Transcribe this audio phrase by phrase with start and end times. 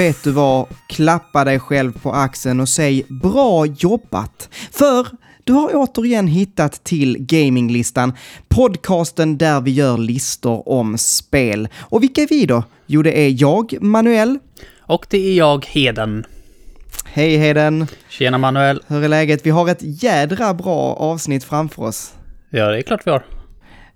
[0.00, 0.66] vet du vad?
[0.88, 4.48] Klappa dig själv på axeln och säg bra jobbat.
[4.72, 5.06] För
[5.44, 8.12] du har återigen hittat till Gaminglistan,
[8.48, 11.68] podcasten där vi gör listor om spel.
[11.78, 12.64] Och vilka är vi då?
[12.86, 14.38] Jo, det är jag, Manuel.
[14.80, 16.26] Och det är jag, Heden.
[17.04, 17.86] Hej Heden!
[18.08, 18.82] Tjena Manuel.
[18.86, 19.46] Hur är läget?
[19.46, 22.14] Vi har ett jädra bra avsnitt framför oss.
[22.50, 23.39] Ja, det är klart vi har.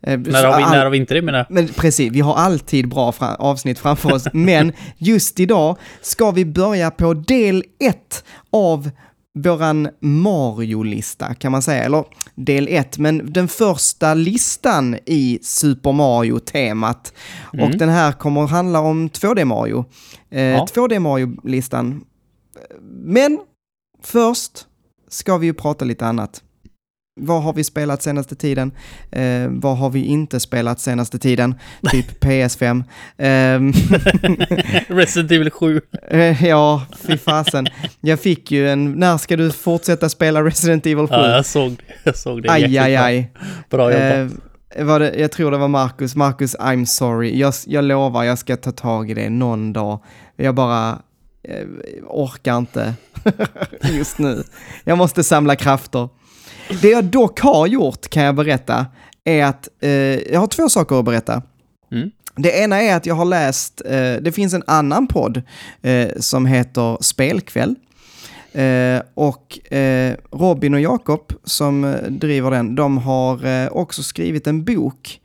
[0.07, 1.47] Eh, När har vi, all- när har vi inte det menar?
[1.51, 4.25] Men precis, vi har alltid bra fra- avsnitt framför oss.
[4.33, 8.91] Men just idag ska vi börja på del ett av
[9.39, 11.85] våran Mario-lista kan man säga.
[11.85, 12.05] Eller
[12.35, 17.13] del ett, men den första listan i Super Mario-temat.
[17.63, 19.85] Och den här kommer att handla om 2D Mario.
[20.31, 20.67] Eh, Ja.
[20.75, 22.05] 2D Mario-listan.
[23.05, 23.39] Men
[24.03, 24.67] först
[25.09, 26.43] ska vi ju prata lite annat.
[27.21, 28.73] Vad har vi spelat senaste tiden?
[29.11, 31.55] Eh, vad har vi inte spelat senaste tiden?
[31.91, 32.85] Typ PS5.
[33.19, 33.73] Ehm,
[34.89, 35.81] Resident Evil 7.
[36.11, 37.67] eh, ja, fy fasen.
[38.01, 41.15] Jag fick ju en, när ska du fortsätta spela Resident Evil 7?
[41.15, 42.51] Ja, jag såg, jag såg det.
[42.51, 43.33] aj, aj, aj.
[43.71, 44.41] Bra jobbat.
[44.77, 46.17] Eh, var det, jag tror det var Marcus.
[46.17, 47.39] Marcus, I'm sorry.
[47.39, 50.03] Jag, jag lovar, jag ska ta tag i det någon dag.
[50.37, 50.99] Jag bara
[51.49, 51.67] eh,
[52.07, 52.95] orkar inte
[53.93, 54.43] just nu.
[54.85, 56.09] Jag måste samla krafter.
[56.83, 58.87] Det jag dock har gjort, kan jag berätta,
[59.25, 59.91] är att eh,
[60.33, 61.43] jag har två saker att berätta.
[61.93, 62.11] Mm.
[62.37, 65.43] Det ena är att jag har läst, eh, det finns en annan podd
[65.83, 67.75] eh, som heter Spelkväll.
[68.55, 74.65] Eh, och eh, Robin och Jakob som eh, driver den, de har också skrivit en
[74.65, 75.21] bok.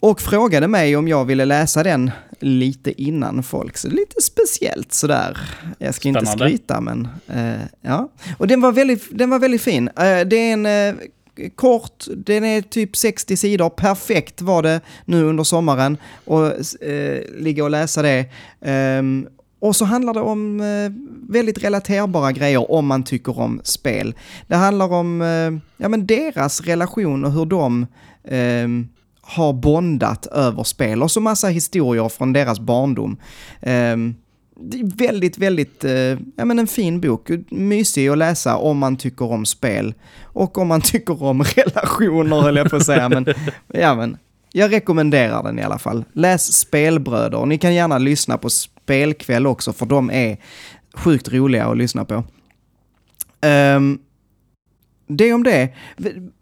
[0.00, 2.10] Och frågade mig om jag ville läsa den
[2.40, 3.76] lite innan folk.
[3.76, 5.38] Så lite speciellt sådär.
[5.78, 6.44] Jag ska inte Spännande.
[6.44, 8.08] skryta men eh, ja.
[8.38, 9.88] Och den var väldigt, den var väldigt fin.
[9.88, 10.94] Eh, det är en eh,
[11.54, 13.70] kort, den är typ 60 sidor.
[13.70, 15.96] Perfekt var det nu under sommaren.
[16.24, 16.46] Och
[16.82, 18.24] eh, ligga och läsa det.
[18.60, 19.26] Ehm,
[19.60, 20.92] och så handlar det om eh,
[21.32, 24.14] väldigt relaterbara grejer om man tycker om spel.
[24.46, 27.86] Det handlar om eh, ja, men deras relation och hur de
[28.24, 28.68] eh,
[29.28, 31.02] har bondat över spel.
[31.02, 33.16] Och så massa historier från deras barndom.
[33.60, 33.96] Eh,
[34.96, 35.92] väldigt, väldigt, eh,
[36.36, 37.30] ja men en fin bok.
[37.50, 39.94] Mysig att läsa om man tycker om spel.
[40.22, 43.08] Och om man tycker om relationer höll jag på att säga.
[43.08, 43.26] Men,
[43.66, 44.16] ja men,
[44.52, 46.04] jag rekommenderar den i alla fall.
[46.12, 47.38] Läs Spelbröder.
[47.38, 50.36] Och Ni kan gärna lyssna på Spelkväll också, för de är
[50.94, 52.24] sjukt roliga att lyssna på.
[53.40, 53.98] Ehm,
[55.08, 55.74] det om det.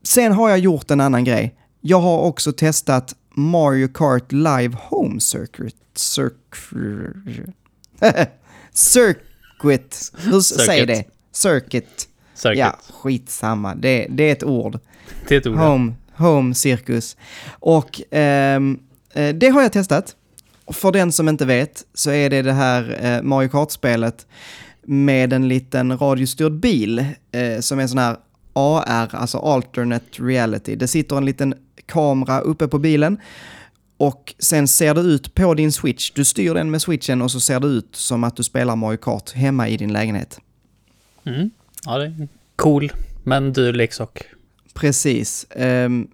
[0.02, 1.54] Sen har jag gjort en annan grej.
[1.88, 5.76] Jag har också testat Mario Kart Live Home Circuit.
[5.94, 7.46] Circuit.
[8.72, 10.12] Circuit.
[10.18, 11.04] Hur säger det?
[11.32, 12.08] Circuit.
[12.34, 12.58] Säkert.
[12.58, 13.74] Ja, skitsamma.
[13.74, 14.78] Det, det är ett ord.
[15.28, 15.56] Det är ett ord.
[15.56, 17.16] Home, home Circus.
[17.50, 18.78] Och ehm,
[19.14, 20.16] eh, det har jag testat.
[20.72, 24.26] För den som inte vet så är det det här eh, Mario Kart-spelet
[24.82, 26.98] med en liten radiostyrd bil
[27.32, 28.16] eh, som är sån här
[28.52, 30.76] AR, alltså alternate reality.
[30.76, 31.54] Det sitter en liten
[31.86, 33.18] kamera uppe på bilen
[33.96, 36.10] och sen ser det ut på din switch.
[36.10, 38.96] Du styr den med switchen och så ser det ut som att du spelar Mario
[38.96, 40.40] Kart hemma i din lägenhet.
[41.24, 41.50] Mm.
[41.84, 42.92] Ja, det är cool,
[43.24, 44.22] men dyr leksak.
[44.74, 45.46] Precis.
[45.56, 46.08] Um,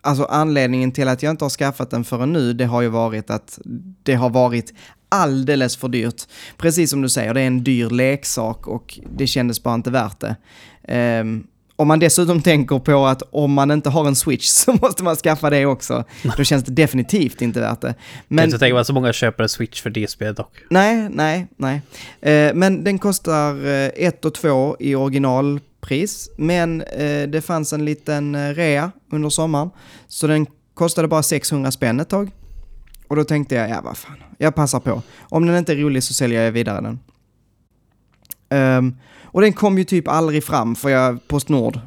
[0.00, 3.30] alltså anledningen till att jag inte har skaffat den förrän nu, det har ju varit
[3.30, 3.58] att
[4.02, 4.72] det har varit
[5.08, 6.22] alldeles för dyrt.
[6.56, 10.20] Precis som du säger, det är en dyr leksak och det kändes bara inte värt
[10.20, 10.36] det.
[10.82, 11.46] Ehm,
[11.82, 15.16] om man dessutom tänker på att om man inte har en switch så måste man
[15.16, 16.04] skaffa det också,
[16.36, 17.94] då känns det definitivt inte värt det.
[18.28, 18.36] Men...
[18.36, 20.56] Jag kan inte tänka mig att så många köper en Switch för det spelet dock.
[20.70, 21.82] Nej, nej, nej.
[22.20, 26.30] Eh, men den kostar eh, 1 och 2 i originalpris.
[26.36, 29.70] Men eh, det fanns en liten eh, rea under sommaren.
[30.08, 32.30] Så den kostade bara 600 spänn ett tag.
[33.08, 35.02] Och då tänkte jag, ja vad fan, jag passar på.
[35.20, 36.98] Om den inte är rolig så säljer jag vidare den.
[38.48, 38.96] Ehm,
[39.32, 41.80] och den kom ju typ aldrig fram för jag, Postnord.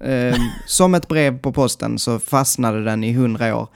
[0.00, 0.34] Ehm,
[0.66, 3.68] som ett brev på posten så fastnade den i hundra år.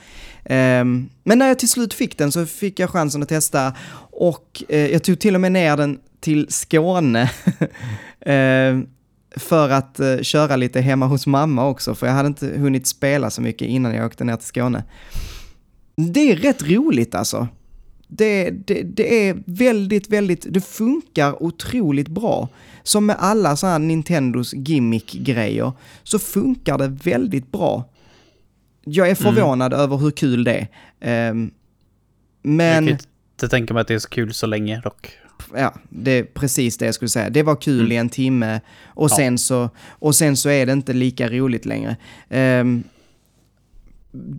[0.45, 3.73] Ehm, men när jag till slut fick den så fick jag chansen att testa
[4.11, 7.31] och eh, jag tog till och med ner den till Skåne.
[8.27, 8.87] Ehm,
[9.37, 13.31] för att eh, köra lite hemma hos mamma också, för jag hade inte hunnit spela
[13.31, 14.85] så mycket innan jag åkte ner till Skåne.
[15.97, 17.49] Det är rätt roligt alltså.
[18.09, 22.49] Det, det, det är väldigt, väldigt, det funkar otroligt bra.
[22.83, 25.73] Som med alla sådana här Nintendos gimmick-grejer
[26.03, 27.85] så funkar det väldigt bra.
[28.85, 30.67] Jag är förvånad över hur kul det
[31.01, 31.25] är.
[31.27, 31.51] Jag
[32.43, 32.87] men...
[32.87, 35.11] kan inte tänka mig att det är så kul så länge dock.
[35.55, 37.31] ja, det är precis det jag skulle säga.
[37.31, 37.93] Det var kul Mm.
[37.93, 39.17] i en timme och, Ja.
[39.17, 41.97] sen så, och sen så är det inte lika roligt längre.
[42.29, 42.83] Ehm,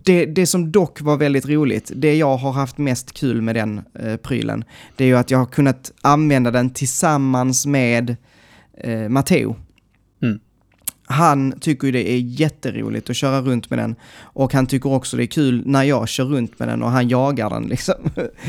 [0.04, 3.80] det, det som dock var väldigt roligt, det jag har haft mest kul med den
[4.00, 4.64] eh, prylen,
[4.96, 8.16] det är ju att jag har kunnat använda den tillsammans med
[8.80, 9.56] eh, Matteo.
[10.22, 10.38] Mm.
[11.08, 15.16] Han tycker ju det är jätteroligt att köra runt med den och han tycker också
[15.16, 17.94] det är kul när jag kör runt med den och han jagar den liksom.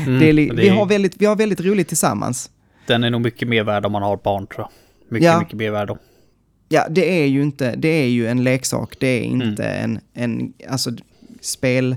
[0.06, 2.50] Mm, det är, det vi, är- har väldigt, vi har väldigt roligt tillsammans.
[2.86, 4.70] Den är nog mycket mer värd om man har barn tror jag.
[5.12, 5.38] Mycket, Ja.
[5.40, 5.98] mycket mer värd då.
[6.68, 9.48] Ja, det är ju inte, det är ju en leksak, det är Mm.
[9.48, 10.90] inte en, en, alltså
[11.40, 11.96] spel,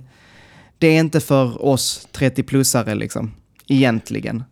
[0.78, 3.32] det är inte för oss 30-plussare liksom,
[3.68, 4.44] egentligen.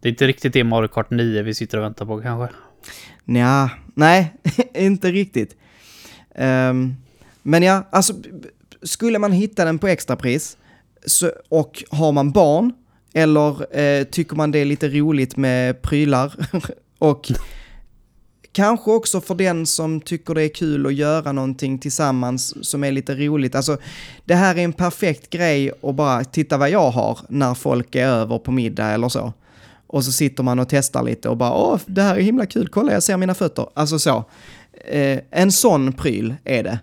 [0.00, 2.54] Det är inte riktigt det Mario Kart 9 vi sitter och väntar på kanske.
[3.24, 4.34] Nja, nej,
[4.74, 5.56] inte riktigt.
[6.34, 6.94] Ehm,
[7.42, 8.14] men ja, alltså
[8.82, 10.56] skulle man hitta den på extrapris
[11.06, 12.72] så, och har man barn
[13.14, 16.34] eller eh, tycker man det är lite roligt med prylar
[16.98, 17.30] och
[18.52, 22.92] kanske också för den som tycker det är kul att göra någonting tillsammans som är
[22.92, 23.54] lite roligt.
[23.54, 23.76] Alltså,
[24.24, 28.06] det här är en perfekt grej att bara titta vad jag har när folk är
[28.06, 29.32] över på middag eller så.
[29.86, 32.68] Och så sitter man och testar lite och bara åh, det här är himla kul,
[32.68, 33.66] kolla jag ser mina fötter.
[33.74, 34.24] Alltså så.
[34.86, 36.78] Eh, en sån pryl är det.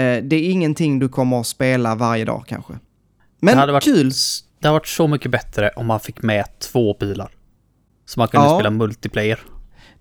[0.00, 2.72] Eh, det är ingenting du kommer att spela varje dag kanske.
[3.40, 4.12] Men det hade varit, kul.
[4.60, 7.30] Det hade varit så mycket bättre om man fick med två bilar.
[8.06, 8.54] Så man kunde Ja.
[8.54, 9.40] spela multiplayer.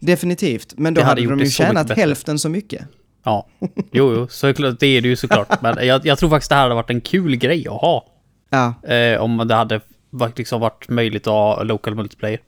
[0.01, 0.73] Definitivt.
[0.77, 2.01] Men då Det hade hade, de ju så tjänat bättre.
[2.01, 2.81] hälften så mycket.
[3.23, 5.61] Ja, jo, jo, så är det är det ju såklart.
[5.61, 8.05] Men jag, jag tror faktiskt det här hade varit en kul grej att ha.
[8.49, 12.39] Ja, Eh, om det hade varit, liksom varit möjligt att ha local multiplayer.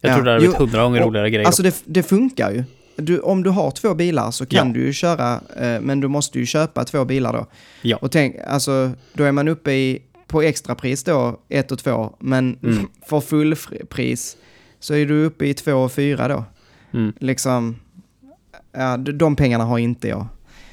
[0.00, 0.14] Jag Ja.
[0.14, 1.46] tror det hade blivit hundra gånger roligare grejer.
[1.46, 2.64] Alltså det, det funkar ju.
[2.96, 4.74] Du, om du har två bilar så kan Ja.
[4.74, 7.46] du ju köra, eh, men du måste ju köpa två bilar då.
[7.82, 7.96] Ja.
[7.96, 12.58] Och tänk, alltså då är man uppe i, på extrapris då, ett och två, men
[12.62, 12.88] Mm.
[13.08, 14.36] för fullpris
[14.80, 16.44] så är du uppe i två och fyra då.
[16.94, 17.12] Mm.
[17.20, 17.76] Liksom,
[18.72, 20.26] ja, de, pengarna har inte jag,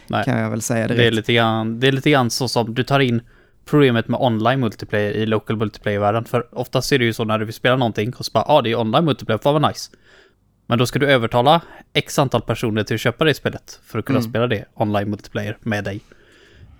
[0.07, 0.25] Nej.
[0.25, 1.15] kan jag väl säga Det är, direkt.
[1.15, 3.21] lite grann, det är lite grann så som du tar in
[3.65, 6.25] problemet med online multiplayer i local multiplayer-världen.
[6.25, 8.53] För oftast är det ju så när du vill spela någonting och så bara, ja
[8.53, 9.91] ah, det är online multiplayer, fan vad nice.
[10.68, 11.62] Men då ska du övertala
[11.94, 14.29] x antal personer till att köpa det spelet för att kunna Mm.
[14.31, 16.01] spela det online multiplayer med dig.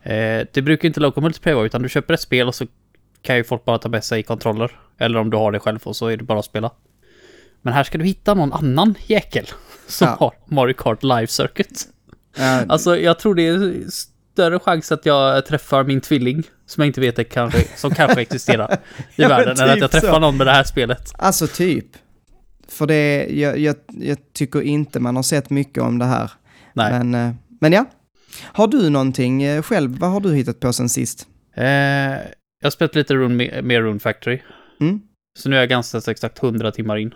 [0.04, 2.66] Eh, det brukar inte local multiplayer vara, utan du köper ett spel och så
[3.22, 4.72] kan ju folk bara ta med sig kontroller.
[4.98, 6.72] Eller om du har det själv och så är det bara att spela.
[7.62, 9.46] Men här ska du hitta någon annan jäkel
[9.88, 10.16] som Ja.
[10.20, 11.88] har Mario Kart Live Circuit.
[12.38, 16.88] Ja, Alltså jag tror det är större chans att jag träffar min tvilling, som jag
[16.90, 18.74] inte vet är kanske, som kanske existerar
[19.16, 20.20] i Ja, världen, än att typ jag träffar så.
[20.20, 21.12] någon med det här spelet.
[21.18, 21.86] Alltså typ.
[22.68, 26.32] För det, jag, jag, jag tycker inte man har sett mycket om det här.
[26.74, 26.92] Nej.
[27.04, 27.86] Men, eh, men ja.
[28.44, 29.98] Har du någonting eh, själv?
[30.00, 31.28] Vad har du hittat på sen sist?
[31.56, 32.18] Eh, jag
[32.64, 34.42] har spelat lite Rune, med, med Rune Factory,
[34.82, 35.02] Mm?
[35.40, 37.14] så nu är jag ganska exakt 100 timmar in.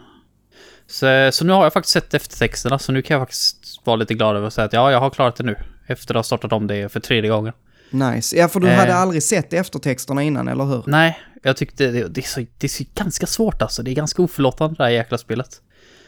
[0.88, 4.14] Så, så nu har jag faktiskt sett eftertexterna, så nu kan jag faktiskt vara lite
[4.14, 5.56] glad över att säga att ja, jag har klarat det nu.
[5.88, 7.54] Efter att ha startat om det för tredje gången.
[7.90, 8.38] Nice.
[8.38, 8.76] Ja, för du Eh.
[8.76, 10.84] hade aldrig sett eftertexterna innan, eller hur?
[10.88, 13.84] Nej, jag tyckte det, det, är så, det är så ganska svårt alltså.
[13.84, 15.62] Det är ganska oförlåtande det här jäkla spelet.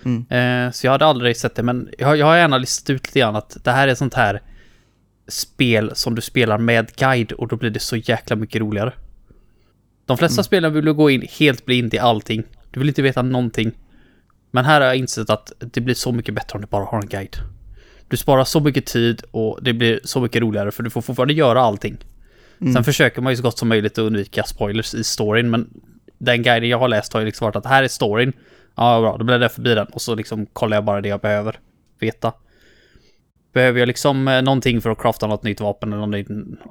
[0.05, 0.25] Mm.
[0.67, 3.19] Eh, så jag hade aldrig sett det, men jag, jag har gärna listat ut lite
[3.19, 4.41] grann att det här är sånt här
[5.27, 8.93] spel som du spelar med guide och då blir det så jäkla mycket roligare.
[10.05, 12.43] De flesta spelen vill du gå in helt blind i allting.
[12.71, 13.71] Du vill inte veta någonting.
[14.57, 17.01] Men här har jag insett att det blir så mycket bättre om du bara har
[17.01, 17.35] en guide.
[18.07, 21.33] Du sparar så mycket tid och det blir så mycket roligare för du får fortfarande
[21.33, 21.97] göra allting.
[22.73, 25.69] Sen försöker man ju så gott som möjligt att undvika spoilers i storyn, men
[26.17, 28.33] den guiden jag har läst har ju liksom varit att här är storyn.
[28.75, 31.21] Ja, bra, då blir jag förbi den och så liksom kollar jag bara det jag
[31.21, 31.59] behöver
[31.99, 32.33] veta.
[33.53, 36.25] Behöver jag liksom eh, någonting för att crafta något nytt vapen eller någon ny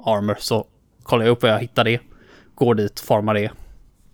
[0.05, 0.67] armor så
[1.03, 1.99] kollar jag upp vad jag hittar det.
[2.55, 3.51] Går dit, formar det.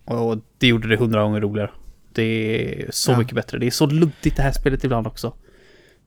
[0.06, 1.70] Och det gjorde det hundra gånger roligare.
[2.16, 3.18] Det är så Ja.
[3.18, 3.58] mycket bättre.
[3.60, 5.34] Det är så luddigt det här spelet ibland också.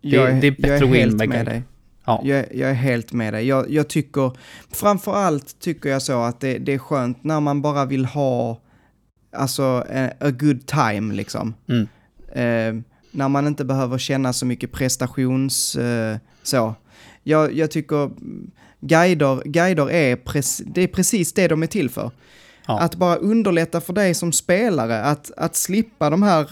[0.01, 1.63] Jag är, det är bättre jag att är gå in helt med med dig.
[2.05, 2.21] Ja.
[2.25, 3.47] Jag, jag är helt med dig.
[3.47, 4.33] Jag, jag tycker,
[4.71, 8.61] framför allt tycker jag så att det, det är skönt när man bara vill ha,
[9.37, 9.63] alltså,
[9.95, 11.55] a, a good time liksom.
[11.69, 11.89] Mm.
[12.33, 16.75] Eh, när man inte behöver känna så mycket prestations, eh, så.
[17.23, 18.11] Jag, jag tycker
[18.81, 20.19] guider, guider är,
[20.75, 22.11] det är precis det de är till för.
[22.67, 22.79] Ja.
[22.81, 26.51] Att bara underlätta för dig som spelare, att, att slippa de här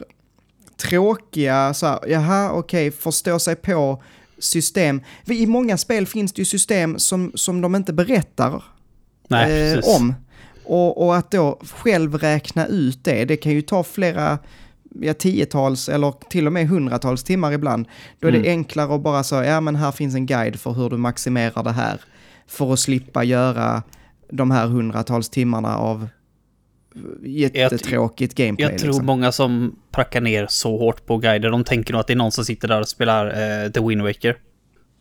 [0.76, 4.02] tråkiga, så här, jaha, okej, förstå sig på
[4.38, 5.00] system.
[5.26, 8.64] I många spel finns det ju system som, som de inte berättar
[9.28, 10.14] Nej, eh, om.
[10.64, 14.38] Och, och att då själv räkna ut det, det kan ju ta flera,
[15.00, 17.86] ja, tiotals eller till och med hundratals timmar ibland.
[18.20, 18.50] Då är det Mm.
[18.50, 21.72] enklare att bara säga, ja men här finns en guide för hur du maximerar det
[21.72, 22.00] här.
[22.46, 23.82] För att slippa göra
[24.36, 26.08] de här hundratals timmarna av
[27.22, 28.70] jättetråkigt gameplay.
[28.70, 29.06] Jag tror liksom.
[29.06, 32.32] många som prackar ner så hårt på guider, de tänker nog att det är någon
[32.32, 34.36] som sitter där och spelar eh, The Wind Waker.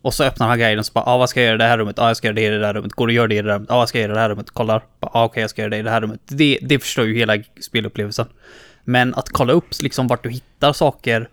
[0.01, 1.77] Och så öppnar han guiden så bara, ah, vad ska jag göra i det här
[1.77, 1.95] rummet?
[1.97, 2.93] Ja, ah, jag ska göra det i det där rummet.
[2.93, 3.69] Går att göra det i det där rummet?
[3.69, 4.49] Ja, ah, vad ska jag göra i det här rummet?
[4.49, 4.83] Kollar.
[4.99, 6.21] Ja, ah, okej, okay, jag ska göra det i det här rummet.
[6.25, 8.25] Det, det förstör ju hela spelupplevelsen.
[8.83, 11.29] Men att kolla upp liksom vart du hittar saker,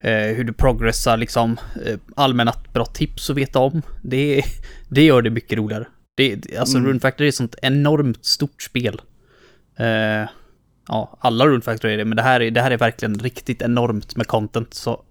[0.00, 1.56] eh, hur du progressar, liksom
[1.86, 3.82] eh, allmänna bra tips att veta om.
[4.02, 4.42] Det,
[4.88, 5.86] det gör det mycket roligare.
[6.14, 6.88] Det, alltså mm.
[6.88, 9.00] Rune Factory är ett sånt enormt stort spel.
[9.76, 10.28] Eh,
[10.88, 13.62] ja, alla Rune Factory är det, men det här är, det här är verkligen riktigt
[13.62, 14.74] enormt med content.
[14.74, 15.04] Så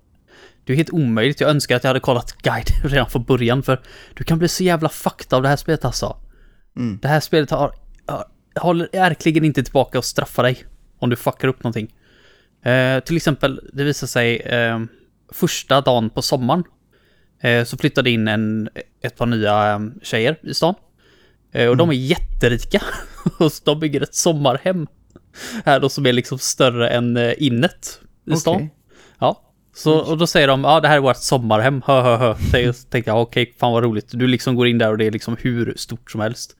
[0.66, 1.42] det är helt omöjligt.
[1.42, 3.82] Jag önskar att jag hade kollat guide redan från början, för
[4.14, 6.18] du kan bli så jävla fucked av det här spelet alltså.
[6.76, 7.00] Mm.
[7.02, 7.72] Det här spelet har,
[8.06, 10.64] har, håller verkligen inte tillbaka och straffar dig
[11.00, 11.96] om du fuckar upp någonting.
[12.64, 14.80] Eh, till exempel, det visar sig eh,
[15.34, 16.64] första dagen på sommaren
[17.66, 18.70] så flyttade in en,
[19.02, 20.76] ett par nya tjejer i stan.
[21.54, 21.78] Eh, och mm.
[21.78, 22.82] de är jätterika.
[23.38, 24.88] och de bygger ett sommarhem
[25.66, 28.56] här då som är liksom större än eh, innet i stan.
[28.56, 28.70] Okay.
[29.20, 29.50] Ja.
[29.76, 32.36] Så, och då säger de, ja det här är vårt sommarhem, hö hö hö.
[32.74, 34.10] Så tänkte jag, okej, okay, fan vad roligt.
[34.12, 36.56] Du liksom går in där och det är liksom hur stort som helst.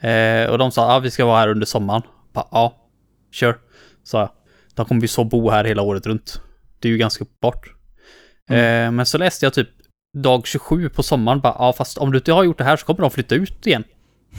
[0.00, 2.02] Eh, och de sa, ja vi ska vara här under sommaren.
[2.34, 2.88] Ja,
[3.32, 3.56] kör.
[4.04, 4.30] Sa jag.
[4.74, 6.40] De kommer ju så bo här hela året runt.
[6.78, 7.74] Det är ju ganska bort.
[8.50, 8.86] Mm.
[8.86, 9.68] Eh, men så läste jag typ
[10.18, 12.86] dag 27 på sommaren, bara, ja fast om du inte har gjort det här så
[12.86, 13.84] kommer de flytta ut igen.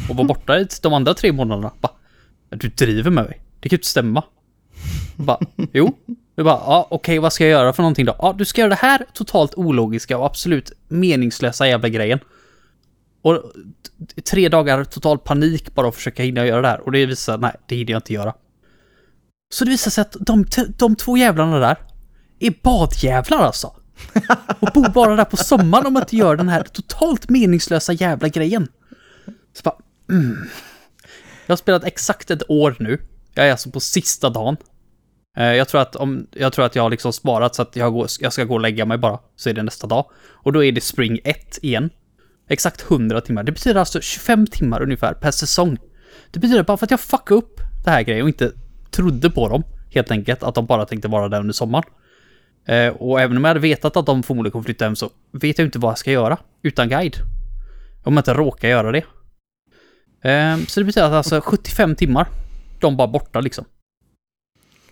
[0.09, 1.71] Och vara borta i de andra tre månaderna.
[1.81, 1.93] Bara,
[2.49, 3.41] du driver med mig.
[3.59, 4.23] Det kan ju inte stämma.
[5.15, 5.39] Bara,
[5.73, 5.97] jo.
[6.35, 8.15] Du bara, ja okej okay, vad ska jag göra för någonting då?
[8.19, 12.19] Ja, du ska göra det här totalt ologiska och absolut meningslösa jävla grejen.
[13.21, 13.43] Och
[14.31, 16.81] tre dagar total panik bara att försöka hinna göra det här.
[16.81, 18.33] Och det visar nej, det hinner jag inte göra.
[19.53, 20.45] Så det visar sig att de,
[20.77, 21.77] de två jävlarna där
[22.39, 23.67] är badjävlar alltså.
[24.59, 28.27] Och bor bara där på sommaren om man inte gör den här totalt meningslösa jävla
[28.27, 28.67] grejen.
[29.53, 29.77] Så bara,
[30.09, 30.47] mm.
[31.45, 33.01] Jag har spelat exakt ett år nu.
[33.33, 34.57] Jag är alltså på sista dagen.
[35.37, 37.93] Eh, jag tror att, om, jag, tror att jag har liksom sparat så att jag,
[37.93, 40.05] går, jag ska gå och lägga mig bara, så är det nästa dag.
[40.29, 41.89] Och då är det Spring 1 igen.
[42.49, 43.43] Exakt 100 timmar.
[43.43, 45.77] Det betyder alltså 25 timmar ungefär per säsong.
[46.31, 48.51] Det betyder bara för att jag fuckade upp det här grejen och inte
[48.91, 51.83] trodde på dem, helt enkelt, att de bara tänkte vara där under sommaren.
[52.65, 55.57] Eh, och även om jag hade vetat att de förmodligen kommer flytta hem så vet
[55.57, 57.15] jag inte vad jag ska göra utan guide.
[58.03, 59.03] Om jag inte råkar göra det.
[60.23, 62.27] Eh, så det betyder att alltså 75 timmar,
[62.79, 63.65] de bara borta liksom.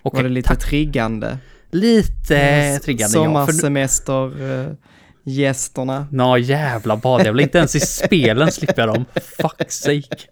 [0.03, 0.59] Okay, Var det lite tack.
[0.59, 1.37] triggande?
[1.71, 4.31] Lite mm, triggande, Sommarsemester, ja.
[4.31, 4.75] För...
[5.23, 6.07] Gästerna.
[6.11, 9.05] Nå jävla badjävlar, inte ens i spelen slipper jag dem.
[9.15, 10.27] Fuck sake.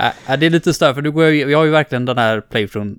[0.00, 2.98] Äh, det är lite större, för du går, jag har ju verkligen den här playthroughen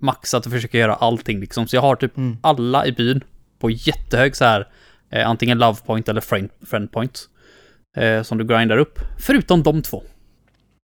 [0.00, 1.66] maxat och försöker göra allting liksom.
[1.66, 2.36] Så jag har typ mm.
[2.40, 3.20] alla i byn
[3.60, 4.68] på jättehög så här,
[5.10, 7.28] eh, antingen love point eller friend, friend point.
[7.96, 8.98] Eh, som du grindar upp.
[9.18, 10.02] Förutom de två.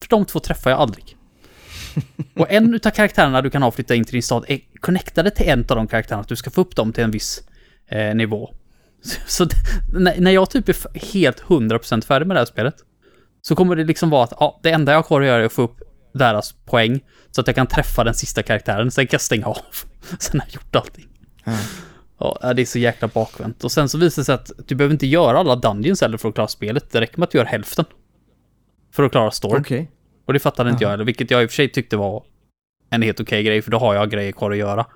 [0.03, 1.17] För de två träffar jag aldrig.
[2.37, 5.49] och en utav karaktärerna du kan ha flytta in till din stad är connectade till
[5.49, 7.43] en av de karaktärerna, att du ska få upp dem till en viss
[7.89, 8.55] eh, nivå.
[9.03, 9.49] Så, så
[9.95, 12.75] när jag typ är helt 100% färdig med det här spelet,
[13.43, 15.47] så kommer det liksom vara att ja, det enda jag har kvar att göra är
[15.47, 15.81] att få upp
[16.15, 17.01] deras poäng,
[17.31, 19.57] så att jag kan träffa den sista karaktären, sen kan jag stänga av.
[20.19, 21.09] Sen har jag gjort allting.
[21.45, 21.59] Mm.
[22.19, 23.65] Ja, det är så jäkla bakvänt.
[23.65, 26.29] Och sen så visar det sig att du behöver inte göra alla dungeons heller för
[26.29, 26.91] att klara spelet.
[26.91, 27.85] Det räcker med att du gör hälften.
[28.99, 29.61] För att klara storyn.
[29.61, 29.87] Okay.
[30.25, 32.25] Och det fattade inte jag heller, vilket jag i och för sig tyckte var
[32.91, 34.87] en helt okej okay grej, för då har jag grejer kvar att göra.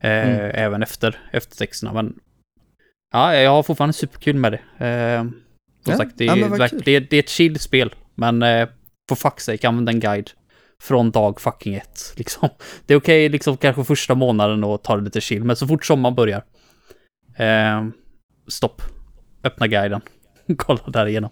[0.00, 0.50] Eh, mm.
[0.54, 2.14] Även efter, efter texterna, men
[3.12, 4.86] Ja, jag har fortfarande superkul med det.
[4.86, 8.68] Eh, som ja, sagt, det är, ja, det, det, är ett chill spel, men eh,
[9.08, 10.30] for fuck's sake, använd en guide.
[10.82, 12.48] Från dag fucking ett, liksom.
[12.86, 15.66] Det är okej, okay, liksom, kanske första månaden och ta det lite chill, men så
[15.66, 16.44] fort sommaren börjar.
[17.36, 17.86] Eh,
[18.48, 18.82] stopp.
[19.44, 20.00] Öppna guiden.
[20.56, 21.30] Kolla där igenom.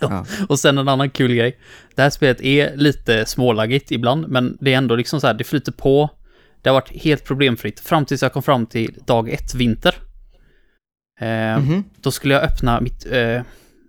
[0.00, 0.26] Ja.
[0.48, 1.58] och sen en annan kul grej.
[1.94, 5.44] Det här spelet är lite smålaggigt ibland, men det är ändå liksom så här, det
[5.44, 6.10] flyter på.
[6.62, 9.94] Det har varit helt problemfritt fram tills jag kom fram till dag ett, vinter.
[11.20, 11.84] Mm -hmm.
[12.00, 13.42] Då skulle jag öppna mitt, eh,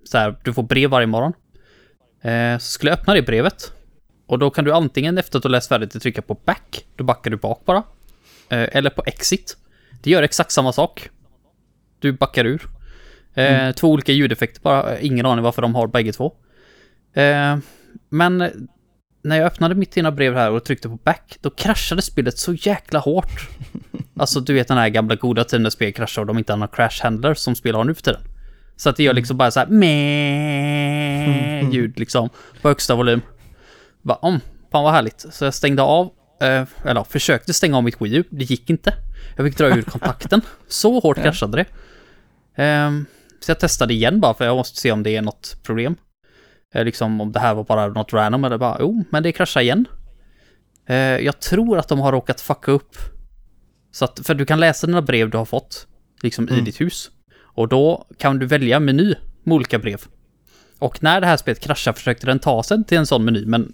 [0.04, 1.34] så här, du får brev varje morgon.
[2.22, 3.72] Eh, så skulle jag öppna det brevet.
[4.28, 7.32] Och då kan du antingen efter att du läst färdigt trycka på back, då backar
[7.32, 7.84] du bak bara.
[8.50, 9.58] Eh, eller på exit.
[10.04, 11.10] Det gör exakt samma sak.
[12.00, 12.68] Du backar ur.
[13.36, 13.74] Eh, mm.
[13.74, 16.34] Två olika ljudeffekter bara, ingen aning varför de har bägge två.
[17.14, 17.58] Eh,
[18.10, 18.68] men
[19.24, 22.54] när jag öppnade mitt ena brev här och tryckte på back, då kraschade spelet så
[22.54, 23.50] jäkla hårt.
[24.16, 26.58] Alltså du vet den här gamla goda tiden när spel kraschar och de inte har
[26.58, 28.22] några crash handler som spel har nu för tiden.
[28.76, 32.30] Så att det gör liksom bara så här med ljud liksom
[32.62, 33.22] på högsta volym.
[34.02, 34.40] Bara om,
[34.72, 35.26] fan vad härligt.
[35.32, 36.12] Så jag stängde av,
[36.42, 38.94] eh, eller försökte stänga av mitt Wii U, det gick inte.
[39.36, 40.42] Jag fick dra ur kontakten.
[40.68, 41.66] Så hårt kraschade det.
[42.64, 42.92] Eh,
[43.44, 45.96] så jag testade igen bara för jag måste se om det är något problem.
[46.74, 49.62] Eh, liksom om det här var bara något random eller bara, jo, men det kraschar
[49.62, 49.86] igen.
[50.86, 52.98] Eh, jag tror att de har råkat fucka upp.
[53.92, 55.88] Så att, för du kan läsa dina brev du har fått,
[56.22, 56.60] liksom mm.
[56.60, 57.12] i ditt hus.
[57.36, 60.02] Och då kan du välja meny med olika brev.
[60.80, 63.74] Och när det här spelet kraschar försökte den ta sig till en sån meny, men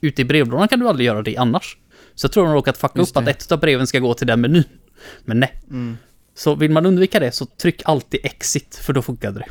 [0.00, 1.76] ute i brevlådan kan du aldrig göra det annars.
[2.14, 3.30] Så jag tror de har råkat fucka Just upp att det.
[3.30, 4.64] ett av breven ska gå till den menyn.
[5.24, 5.60] Men nej.
[5.70, 5.96] Mm.
[6.38, 9.46] Så vill man undvika det så tryck alltid exit, för då funkade det.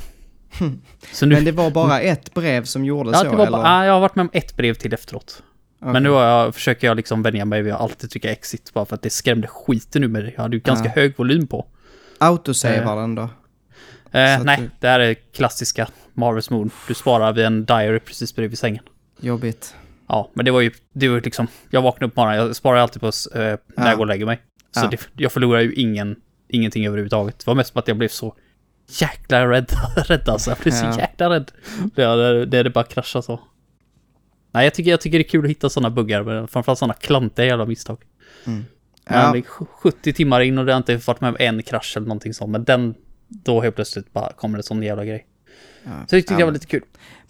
[1.14, 3.52] Så nu, Men det var bara ett brev som gjorde ja, så, det eller?
[3.52, 5.44] bara, ah, jag har varit med om ett brev till efteråt.
[5.82, 5.94] Okej.
[5.94, 8.96] Men nu jag, försöker jag liksom vänja mig vid att alltid trycka exit, bara för
[8.96, 10.34] att det skrämde skiten ur mig.
[10.36, 10.92] Jag hade ju ganska Ja.
[10.96, 11.66] hög volym på.
[12.18, 13.22] Autosavar den då?
[14.12, 16.70] Eh, nej, du- det här är klassiska Marvels Moon.
[16.88, 18.84] Du sparar vid en diary precis bredvid sängen.
[19.20, 19.76] Jobbigt.
[20.08, 23.02] Ja, men det var ju, det var liksom, jag vaknade upp morgonen, jag sparar alltid
[23.02, 23.88] på eh, när Ja.
[23.88, 24.42] jag går och lägger mig.
[24.72, 24.88] Så Ja.
[24.92, 26.16] det, jag förlorar ju ingen,
[26.50, 27.40] ingenting överhuvudtaget.
[27.40, 28.36] Det var mest att jag blev så
[29.02, 29.72] jäkla rädd,
[30.08, 30.52] rädd alltså.
[30.52, 30.98] Jag blev så Ja.
[31.00, 31.52] jäkla rädd.
[31.96, 33.40] Det, det, det, det bara kraschade så.
[34.52, 36.94] Nej, jag tycker, jag tycker det är kul att hitta sådana buggar, men framförallt sådana
[36.94, 37.98] klantiga jävla misstag.
[38.44, 38.66] Man
[39.10, 39.44] Ja, blir
[39.82, 42.64] 70 timmar in och det har inte varit med en krasch eller någonting sånt, men
[42.64, 42.96] den,
[43.28, 45.28] då helt plötsligt bara kommer det sån jävla grej.
[45.84, 45.90] ja.
[45.92, 46.82] Så det tyckte Ja, jag var lite kul.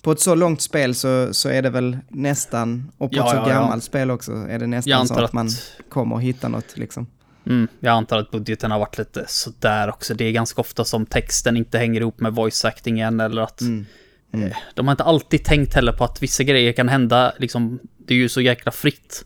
[0.01, 3.29] På ett så långt spel så, så är det väl nästan, och på Ja, ett
[3.29, 3.53] så ja, ja.
[3.53, 7.07] gammalt spel också, är det nästan så antar att man att kommer hitta något liksom.
[7.47, 10.13] Mm, jag antar att budgeten har varit lite sådär också.
[10.13, 13.85] Det är ganska ofta som texten inte hänger ihop med voice actingen eller att Mm.
[14.33, 14.47] Mm.
[14.47, 18.13] eh, de har inte alltid tänkt heller på att vissa grejer kan hända, liksom, det
[18.13, 19.25] är ju så jäkla fritt.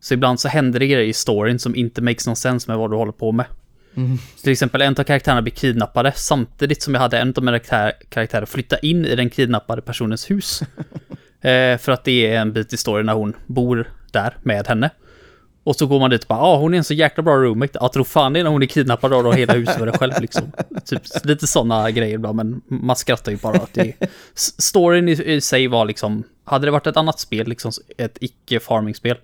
[0.00, 2.90] Så ibland så händer det grejer i storyn som inte makes någon sense med vad
[2.90, 3.46] du håller på med.
[3.96, 4.18] Mm.
[4.42, 7.92] Till exempel en av karaktärerna blir kidnappade samtidigt som jag hade en av mina karaktär-
[8.08, 10.62] karaktärer flytta in i den kidnappade personens hus.
[11.40, 14.90] eh, för att det är en bit i storyn när hon bor där med henne.
[15.64, 17.36] Och så går man dit och bara, ja ah, hon är en så jäkla bra
[17.36, 17.78] roommate.
[17.80, 20.52] Ja, tro fan det är när hon är kidnappad har hela huset själv liksom.
[20.84, 23.94] Typ lite sådana grejer ibland, men man skrattar ju bara att det
[24.34, 29.16] Storyn i, i sig var liksom, hade det varit ett annat spel, liksom ett icke-farming-spel,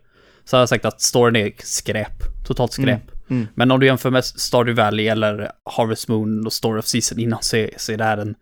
[0.45, 2.45] så hade jag sagt att storyn är skräp.
[2.47, 3.03] Totalt skräp.
[3.31, 3.47] Mm.
[3.55, 7.39] Men om du jämför med Stardew Valley eller Harvest Moon och Story of Season innan
[7.43, 8.35] så är, så är det här en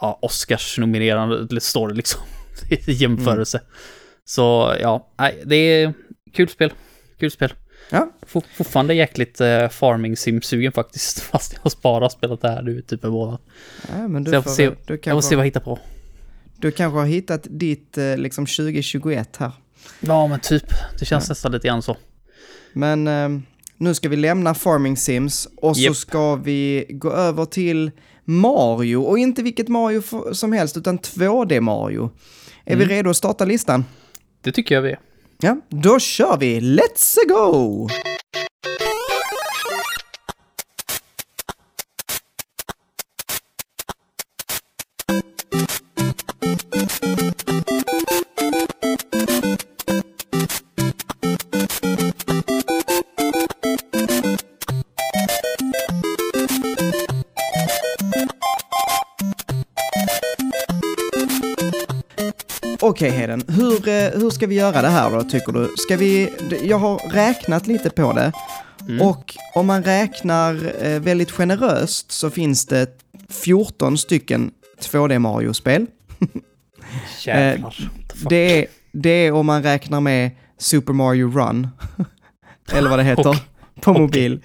[0.00, 2.20] ja, Oscars-nominerande story liksom.
[2.70, 3.60] I jämförelse.
[4.24, 5.94] Så ja, nej, det är
[6.32, 6.72] kul spel.
[7.18, 7.52] Kul spel.
[7.90, 8.10] Ja.
[8.26, 11.20] For, fortfarande jäkligt eh, farming sim-sugen faktiskt.
[11.30, 13.38] Fast jag har bara spelat det här nu typ en månad.
[13.92, 15.78] Ja, men du, Så jag får, se- du, Jag får se vad jag hittar på.
[16.56, 19.52] du kanske har hittat ditt eh, liksom 2021 här.
[20.00, 20.64] Ja, men typ.
[20.98, 21.96] Det känns nästan lite grann så.
[22.72, 23.28] Men eh,
[23.76, 25.96] nu ska vi lämna Farming Sims och så Japp.
[25.96, 27.90] ska vi gå över till
[28.24, 28.96] Mario.
[28.96, 30.02] Och inte vilket Mario
[30.34, 32.10] som helst, utan 2D Mario.
[32.64, 32.88] Är Mm.
[32.88, 33.84] vi redo att starta listan?
[34.40, 34.98] Det tycker jag vi är.
[35.40, 36.60] Ja, då kör vi!
[36.60, 37.88] Let's go!
[62.96, 65.68] Okej Heden, hur, eh, hur ska vi göra det här då tycker du?
[65.76, 66.28] Ska vi,
[66.62, 68.32] jag har räknat lite på det
[68.88, 69.02] Mm.
[69.02, 72.86] och om man räknar eh, väldigt generöst så finns det
[73.28, 75.86] 14 stycken 2D Mario-spel.
[77.24, 77.70] Jävlar.
[77.70, 78.28] Fuck?
[78.30, 81.68] Det är, det är om man räknar med Super Mario Run,
[82.72, 83.40] eller vad det heter, Okej.
[83.80, 84.02] på Okej.
[84.02, 84.40] mobil.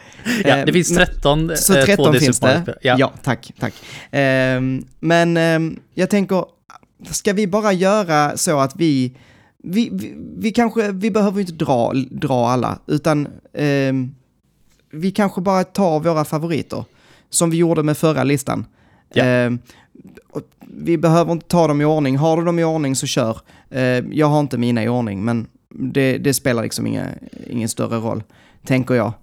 [0.46, 2.78] Ja, Eh, det finns 13 Så eh, 13 2D finns det?
[2.82, 2.96] Ja.
[3.00, 3.74] Ja, tack, tack.
[4.12, 6.46] Ehm, men ehm, jag tänker,
[7.10, 9.18] ska vi bara göra så att vi,
[9.64, 14.16] vi, vi, vi kanske, vi behöver inte dra, dra alla, utan ehm,
[14.92, 16.86] vi kanske bara tar våra favoriter,
[17.30, 18.66] som vi gjorde med förra listan.
[19.14, 19.24] Ja.
[20.30, 23.42] Och vi behöver inte ta dem i ordning, har du dem i ordning så kör.
[23.70, 27.08] Ehm, jag har inte mina i ordning, men det, det spelar liksom inga,
[27.48, 28.24] ingen större roll,
[28.66, 29.14] tänker jag.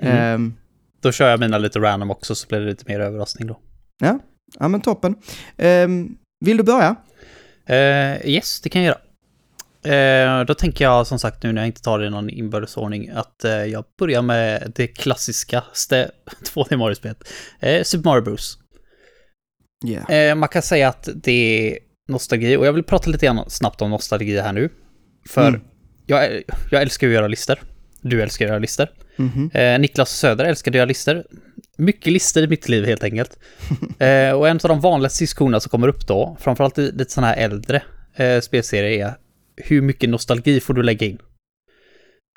[0.00, 0.16] Mm.
[0.16, 0.54] Ehm,
[1.00, 3.58] Då kör jag mina lite random också så blir det lite mer överraskning då.
[3.98, 4.18] Ja,
[4.58, 5.14] ja men toppen.
[5.56, 6.96] Ehm, vill du börja?
[7.74, 9.00] Eh, yes, det kan jag göra.
[9.82, 13.10] Eh, då tänker jag som sagt nu när jag inte tar det i någon inbördesordning
[13.14, 16.10] att eh, jag börjar med det klassiskaste
[16.54, 17.18] 2D Mario-spelet.
[17.86, 18.58] Super Mario Bros.
[20.08, 21.32] Eh, man kan säga att det
[21.72, 21.78] är
[22.08, 24.68] nostalgi och jag vill prata lite grann snabbt om nostalgi här nu.
[25.28, 25.60] För Mm.
[26.06, 27.58] jag, jag älskar att göra listor.
[28.00, 28.88] Du älskar att göra listor.
[29.16, 29.50] Mhm.
[29.54, 31.24] Eh, Niklas Söder älskar att göra listor.
[31.80, 33.38] Mycket listor i mitt liv helt enkelt.
[33.98, 37.32] eh, och en av de vanligaste diskussionerna som kommer upp då, framförallt i lite sådana
[37.32, 37.82] här äldre
[38.16, 39.14] eh, spelserier, är
[39.56, 41.18] hur mycket nostalgi får du lägga in?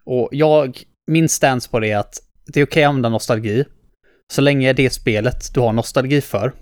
[0.05, 3.65] Och jag, min stance på det är att det är okej att använda nostalgi,
[4.31, 6.53] så länge det spelet du har nostalgi för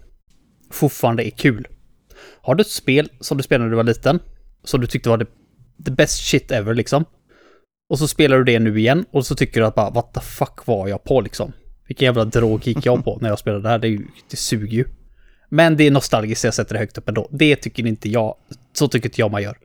[0.72, 1.68] fortfarande är kul.
[2.42, 4.20] Har du ett spel som du spelade när du var liten,
[4.64, 5.26] som du tyckte var the,
[5.86, 7.06] the best shit ever liksom,
[7.90, 10.20] och så spelar du det nu igen och så tycker du att bara what the
[10.20, 11.54] fuck var jag på liksom?
[11.92, 13.80] Vilken jävla drog gick jag på när jag spelade det här?
[13.80, 14.86] Det, är ju, det suger ju.
[15.50, 17.30] Men det är nostalgiskt, jag sätter det högt upp ändå.
[17.32, 18.36] Det tycker inte jag,
[18.74, 19.58] så tycker inte jag man gör.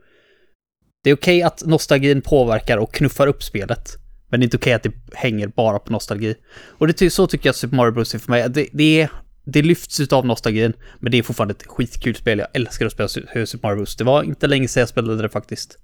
[1.03, 3.97] Det är okej att nostalgin påverkar och knuffar upp spelet.
[4.29, 6.35] Men det är inte okej att det hänger bara på nostalgi.
[6.67, 8.49] Och det, så tycker jag att Super Mario Bros är för mig.
[8.49, 9.09] Det, det, är,
[9.45, 12.39] det lyfts av nostalgin, men det är fortfarande ett skitkul spel.
[12.39, 13.95] Jag älskar att spela Super Mario Bros.
[13.95, 15.77] Det var inte länge sedan jag spelade det faktiskt.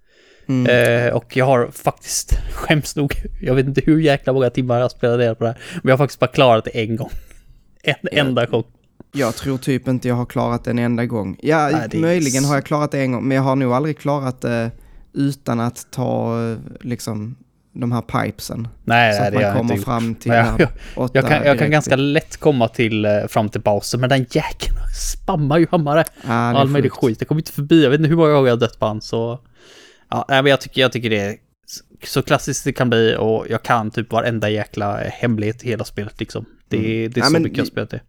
[0.47, 1.08] Mm.
[1.08, 4.91] Eh, och jag har faktiskt, skäms nog, jag vet inte hur jäkla många timmar jag
[4.91, 5.58] spelade på det här.
[5.73, 7.10] Men jag har faktiskt bara klarat det en gång.
[7.86, 8.63] En enda gång.
[9.12, 11.38] Jag tror typ inte jag har klarat det en enda gång.
[11.41, 14.41] Ja, Nej, möjligen har jag klarat det en gång, men jag har nog aldrig klarat
[14.41, 14.71] det
[15.13, 16.38] utan att ta
[16.82, 17.36] liksom
[17.73, 18.67] de här pipesen.
[18.84, 20.62] Nej, så att det man kommer fram till jag,
[20.95, 24.25] jag, jag, kan, jag kan ganska lätt komma till eh, fram till Bowser, men den
[24.29, 24.77] jäkeln
[25.13, 26.03] spammar ju hammare.
[26.27, 27.17] Ah, All möjlig skit.
[27.21, 27.84] Jag kommer inte förbi.
[27.84, 29.39] Jag vet inte hur många gånger jag har dött på han, så...
[30.13, 31.36] Ja, men jag tycker, jag tycker det är
[32.04, 36.19] så klassiskt det kan bli och jag kan typ varenda jäkla hemlighet i hela spelet
[36.19, 36.45] liksom.
[36.69, 37.12] Det, mm.
[37.12, 38.02] det är ja, så mycket jag spelat det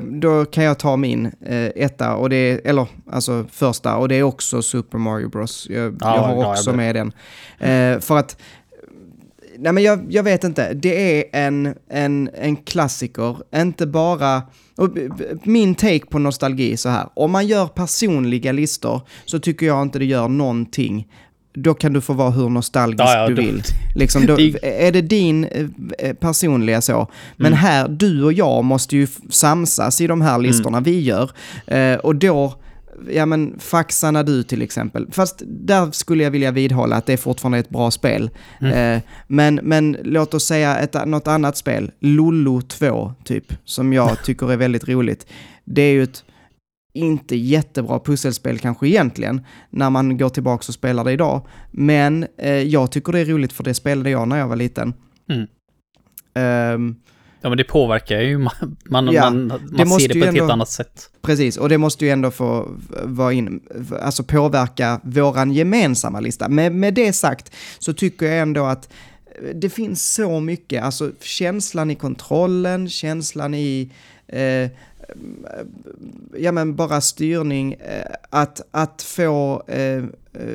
[0.00, 4.14] då kan jag ta min eh, etta, och det är, eller alltså första, och det
[4.14, 5.66] är också Super Mario Bros.
[5.70, 7.12] Jag, ja, jag har också jag med den.
[7.58, 8.36] Eh, för att,
[9.58, 14.42] nej men jag, jag vet inte, det är en, en, en klassiker, inte bara...
[15.42, 19.98] min take på nostalgi så här, om man gör personliga listor så tycker jag inte
[19.98, 21.06] det gör någonting
[21.56, 23.62] då kan du få vara hur nostalgisk ja, ja, du vill.
[23.94, 25.44] Liksom, då, är det din
[25.98, 27.10] eh, personliga så.
[27.36, 27.58] Men mm.
[27.58, 30.84] här, du och jag måste ju samsas i de här listorna mm.
[30.84, 31.30] vi gör.
[31.66, 32.54] Eh, och då,
[33.10, 35.06] ja men Faxarna du till exempel.
[35.12, 38.30] Fast där skulle jag vilja vidhålla att det är fortfarande ett bra spel.
[38.60, 38.96] Mm.
[38.96, 44.22] Eh, men, men låt oss säga ett, något annat spel, Lollo 2 typ, som jag
[44.24, 45.26] tycker är väldigt roligt.
[45.64, 46.24] Det är ju ett
[46.94, 51.46] inte jättebra pusselspel kanske egentligen, när man går tillbaka och spelar det idag.
[51.70, 54.94] Men eh, jag tycker det är roligt för det spelade jag när jag var liten.
[55.28, 55.46] Mm.
[56.74, 56.96] Um,
[57.46, 60.40] ja men det påverkar ju, man, man, ja, man, man ser det på ett ändå,
[60.40, 61.10] helt annat sätt.
[61.22, 62.68] Precis, och det måste ju ändå få
[63.04, 63.60] vara in,
[64.02, 66.48] alltså påverka våran gemensamma lista.
[66.48, 68.88] Med, med det sagt så tycker jag ändå att
[69.54, 73.90] det finns så mycket, alltså känslan i kontrollen, känslan i
[74.26, 74.70] eh,
[76.38, 80.04] ja men bara styrning, eh, att, att få eh,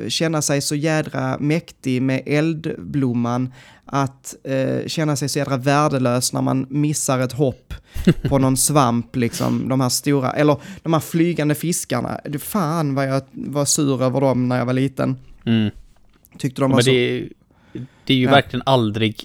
[0.08, 3.52] känna sig så jädra mäktig med eldblomman,
[3.84, 7.74] att eh, känna sig så jädra värdelös när man missar ett hopp
[8.28, 12.20] på någon svamp, liksom, de här stora, eller de här flygande fiskarna.
[12.38, 15.16] Fan vad jag var sur över dem när jag var liten.
[15.46, 15.70] Mm.
[16.38, 16.90] Tyckte de var Men så...
[16.90, 17.28] Det,
[18.04, 18.30] det är ju ja.
[18.30, 19.24] verkligen aldrig,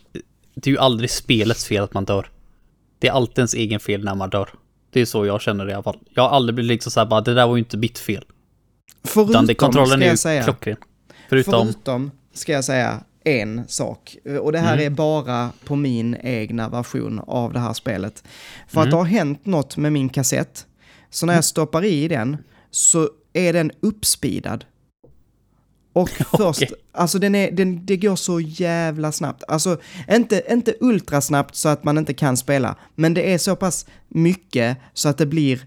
[0.55, 2.29] det är ju aldrig spelets fel att man dör.
[2.99, 4.49] Det är alltid ens egen fel när man dör.
[4.91, 5.99] Det är så jag känner det i alla fall.
[6.13, 8.23] Jag har aldrig blivit liksom så här bara, det där var ju inte mitt fel.
[9.07, 10.77] Förutom, Utan det, kontrollen är ju säga, klockren.
[11.29, 14.17] Förutom, förutom, ska jag säga, en sak.
[14.41, 14.85] Och det här mm.
[14.85, 18.23] är bara på min egna version av det här spelet.
[18.67, 18.87] För mm.
[18.87, 20.65] att det har hänt något med min kassett.
[21.09, 22.37] Så när jag stoppar i den
[22.71, 24.65] så är den uppspeedad.
[25.93, 26.77] Och först, okay.
[26.91, 29.43] alltså den är, den, det går så jävla snabbt.
[29.47, 29.77] Alltså
[30.11, 34.77] inte, inte ultrasnabbt så att man inte kan spela, men det är så pass mycket
[34.93, 35.65] så att det blir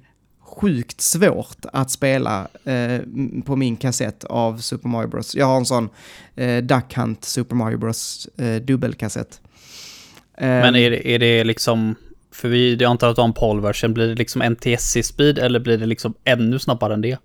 [0.51, 3.01] sjukt svårt att spela eh,
[3.45, 5.35] på min kassett av Super Mario Bros.
[5.35, 5.89] Jag har en sån
[6.37, 9.41] eh, Duck Hunt Super Mario Bros eh, dubbelkassett.
[10.39, 11.95] Men är det, är det liksom,
[12.33, 15.79] för vi, jag antar att du har en PAL-version, blir det liksom NTSC-speed eller blir
[15.79, 17.19] det liksom ännu snabbare än det?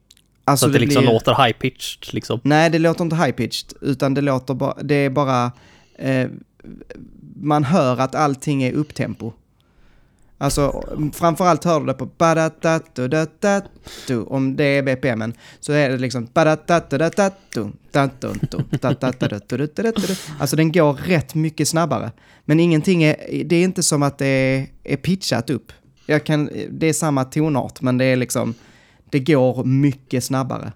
[0.46, 1.14] Alltså så att det, det liksom blir...
[1.14, 2.40] låter high-pitched liksom?
[2.44, 5.52] Nej, det låter inte high-pitched, utan det låter bara, det är bara,
[6.00, 6.30] eh,
[7.36, 9.34] man hör att allting är upptempo.
[10.38, 12.06] Alltså framförallt hör du det på
[14.28, 16.28] om det är BPMen så är det liksom
[20.40, 22.12] Alltså den går rätt mycket snabbare.
[22.46, 25.72] Men ingenting är, det är inte som att det är, är pitchat upp.
[26.06, 28.54] Jag kan, det är samma tonart men det är liksom,
[29.10, 30.72] det går mycket snabbare.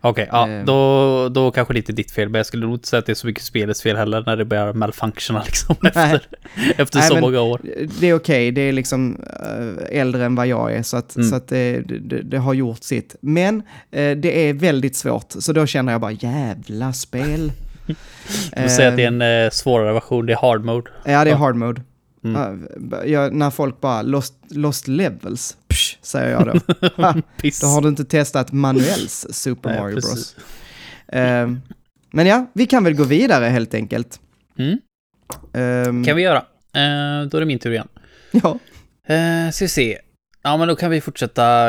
[0.00, 0.64] Okej, okay, ja, eh.
[0.64, 3.06] då, då kanske det inte är ditt fel, men jag skulle nog inte säga att
[3.06, 6.20] det är så mycket spelets fel heller när det börjar malfunctiona liksom efter,
[6.76, 7.60] efter Nej, så många år.
[8.00, 9.24] Det är okej, okay, det är liksom
[9.90, 11.28] äh, äldre än vad jag är, så att, mm.
[11.28, 13.16] så att det, det, det, har gjort sitt.
[13.20, 17.52] Men äh, det är väldigt svårt, så då känner jag bara jävla spel.
[18.56, 20.90] du säger att det är en äh, svårare version, det är hard mode.
[21.04, 21.82] Ja, det är hard mode.
[22.24, 22.68] Mm.
[23.06, 25.56] Jag, när folk bara lost, lost levels,
[26.08, 26.52] säger jag då.
[27.02, 27.14] ha,
[27.60, 30.36] då har du inte testat manuells Super Nej, Mario Bros.
[31.14, 31.58] Uh,
[32.12, 34.20] men ja, vi kan väl gå vidare helt enkelt.
[34.58, 34.78] Mm.
[35.52, 36.38] Um, kan vi göra.
[36.38, 37.88] Uh, då är det min tur igen.
[38.30, 38.58] Ja.
[39.10, 39.98] Uh, ska vi se.
[40.42, 41.68] Ja, men då kan vi fortsätta.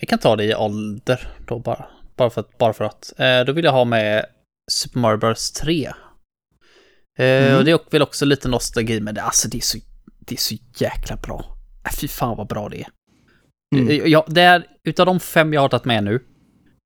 [0.00, 1.86] Vi kan ta det i ålder då bara.
[2.16, 2.58] Bara för att.
[2.58, 3.12] Bara för att.
[3.20, 4.26] Uh, då vill jag ha med
[4.70, 5.92] Super Mario Bros 3.
[7.18, 7.56] Mm.
[7.56, 9.78] Och det är väl också lite nostalgi, men det, alltså det är så
[10.28, 11.56] det är så jäkla bra.
[11.84, 12.86] Äh, fy fan vad bra det är.
[13.76, 13.88] Mm.
[13.88, 16.20] Eh, Ja, det är, utav de fem jag har tagit med nu,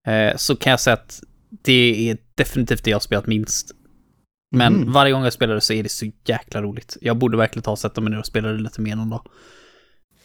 [0.09, 1.21] eh, så kan jag säga att
[1.65, 3.71] det är definitivt det jag har spelat minst.
[4.57, 4.93] Men Mhm.
[4.93, 6.97] varje gång jag spelar det så är det så jäkla roligt.
[7.01, 9.27] Jag borde verkligen ta och sätta mig ner och spela det lite mer någon dag.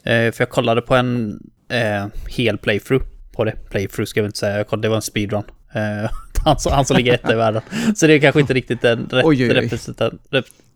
[0.04, 1.40] Eh, för jag kollade på en
[1.70, 3.56] eh, hel playthrough på det.
[3.70, 5.44] Playthrough ska jag inte säga, jag kollade, det var en speedrun.
[5.74, 6.12] Eh,
[6.46, 7.62] han, som, han som ligger etta i världen.
[7.96, 9.70] Så det är kanske inte riktigt en rätt Oj,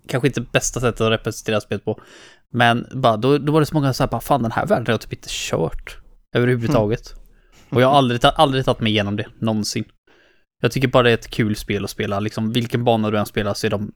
[0.07, 2.01] kanske inte bästa sättet att representera spelet på.
[2.53, 4.85] Men bara, då, då var det så många så här, bara, fan den här världen
[4.85, 5.97] har jag typ inte kört
[6.35, 7.13] överhuvudtaget.
[7.69, 9.83] Och jag har aldrig, aldrig tagit mig igenom det, någonsin.
[10.61, 13.25] Jag tycker bara det är ett kul spel att spela, liksom vilken bana du än
[13.25, 13.91] spelar så är de,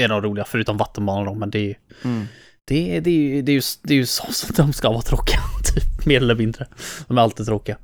[0.00, 2.26] är de roliga, förutom vattenbanor då, men det är Mm.
[2.68, 5.02] det, det, är ju- det, är ju, det är ju så som de ska vara
[5.02, 5.40] tråkiga,
[5.74, 6.66] typ, mer eller mindre.
[7.08, 7.76] De är alltid tråkiga.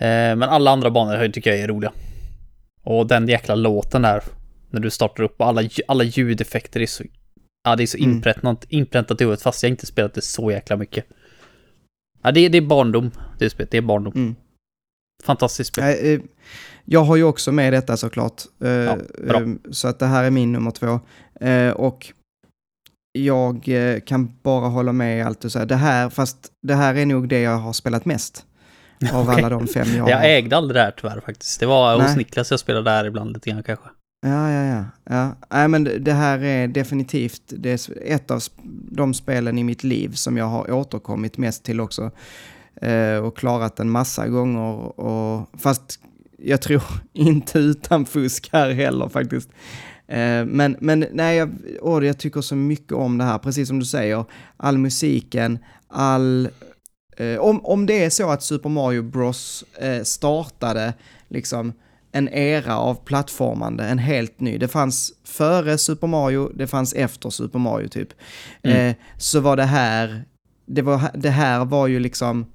[0.00, 1.92] Eh, men alla andra banor tycker jag är roliga.
[2.84, 4.22] Och den jäkla låten där,
[4.70, 7.04] när du startar upp, alla, alla ljudeffekter är så,
[7.64, 8.10] ja det är så Mm.
[8.10, 11.04] inpräntat, inpräntat i huvudet, fast jag inte spelat det så jäkla mycket.
[12.22, 14.12] Ja, det, är- det är barndom, det är, spelet, det är barndom.
[14.16, 14.34] Mm.
[15.24, 15.84] Fantastiskt spel.
[16.14, 16.20] Eh,
[16.84, 18.42] Jag har ju också med detta såklart.
[18.64, 18.94] Eh,
[19.26, 19.40] bra.
[19.42, 21.00] eh, Så att det här är min nummer två.
[21.76, 22.12] Och
[23.18, 23.70] jag
[24.06, 25.66] kan bara hålla med i allt du säger.
[25.66, 28.46] Det här, fast det här är nog det jag har spelat mest.
[29.12, 29.34] Av Okej.
[29.44, 30.10] alla de fem jag har.
[30.10, 31.60] Jag ägde aldrig det här tyvärr faktiskt.
[31.60, 32.16] Det var hos Nej.
[32.16, 33.88] Niklas jag spelade där ibland lite grann kanske.
[34.26, 34.84] Ja, ja, ja.
[35.04, 35.36] ja.
[35.50, 38.42] Nej, men det- här är definitivt det är ett av
[38.90, 42.10] de spelen i mitt liv som jag har återkommit mest till också.
[42.82, 45.00] Eh, och klarat en massa gånger.
[45.00, 46.00] Och, fast
[46.38, 46.82] jag tror
[47.12, 49.48] inte utan fusk här heller faktiskt.
[50.08, 53.78] Eh, men, men nej, jag, åh, jag tycker så mycket om det här, precis som
[53.78, 54.24] du säger.
[54.56, 55.58] All musiken,
[55.88, 56.48] all...
[57.16, 60.94] Eh, om, om det är så att Super Mario Bros eh, startade
[61.28, 61.72] liksom
[62.14, 64.58] en era av plattformande, en helt ny.
[64.58, 68.08] Det fanns före Super Mario, det fanns efter Super Mario typ.
[68.62, 68.88] Mm.
[68.88, 70.24] Eh, så var det här,
[70.66, 72.46] det, var, det här var ju liksom,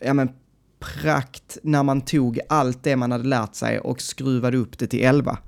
[0.00, 0.28] ja men
[0.78, 5.04] prakt när man tog allt det man hade lärt sig och skruvade upp det till
[5.04, 5.38] 11.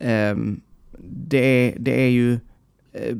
[0.00, 0.60] Ehm,
[1.08, 2.32] det, är, det är ju,
[2.92, 3.16] eh,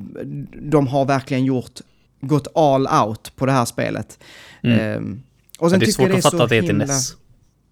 [0.63, 1.81] de har verkligen gjort,
[2.21, 4.19] gått all out på det här spelet.
[4.63, 4.81] Mm.
[4.81, 5.23] Ehm,
[5.59, 7.17] och sen det är tycker jag svårt att fatta att det är till NES.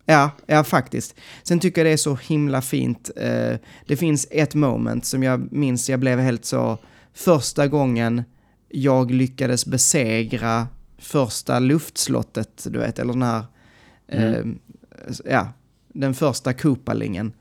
[0.06, 1.14] Ja, ja faktiskt.
[1.42, 3.10] Sen tycker jag det är så himla fint.
[3.16, 6.78] Eh, det finns ett moment som jag minns, jag blev helt så,
[7.14, 8.22] första gången
[8.68, 10.66] jag lyckades besegra
[10.98, 13.44] första luftslottet, du vet, eller den här,
[14.08, 14.44] eh,
[15.24, 15.48] ja,
[15.88, 17.32] den första Koopalingen.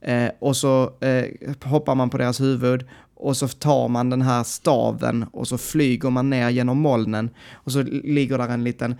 [0.00, 1.24] Eh, och så eh,
[1.62, 2.88] hoppar man på deras huvud
[3.20, 7.72] och så tar man den här staven och så flyger man ner genom molnen och
[7.72, 8.94] så ligger där en liten...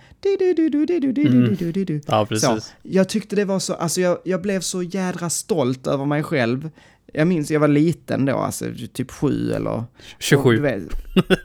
[2.07, 2.73] Ja, Så, precis.
[2.83, 6.69] jag tyckte det var så, alltså jag, jag blev så jädra stolt över mig själv.
[7.13, 9.71] Jag minns, jag var liten då, alltså typ sju eller...
[9.71, 9.83] och,
[10.19, 10.55] 27.
[10.55, 10.83] du vet,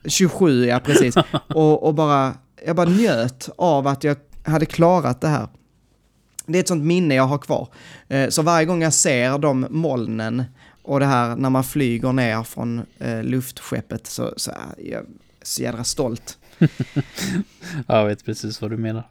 [0.06, 1.14] 27, ja precis.
[1.48, 2.34] Och, och bara,
[2.66, 5.48] jag bara njöt av att jag hade klarat det här.
[6.46, 7.68] Det är ett sånt minne jag har kvar.
[8.08, 10.44] Eh, Så varje gång jag ser de molnen
[10.86, 14.56] och det här när man flyger ner från eh, luftskeppet så, så är
[14.92, 15.06] jag
[15.42, 16.38] så jädra stolt.
[17.86, 19.02] Ja, jag vet precis vad du menar.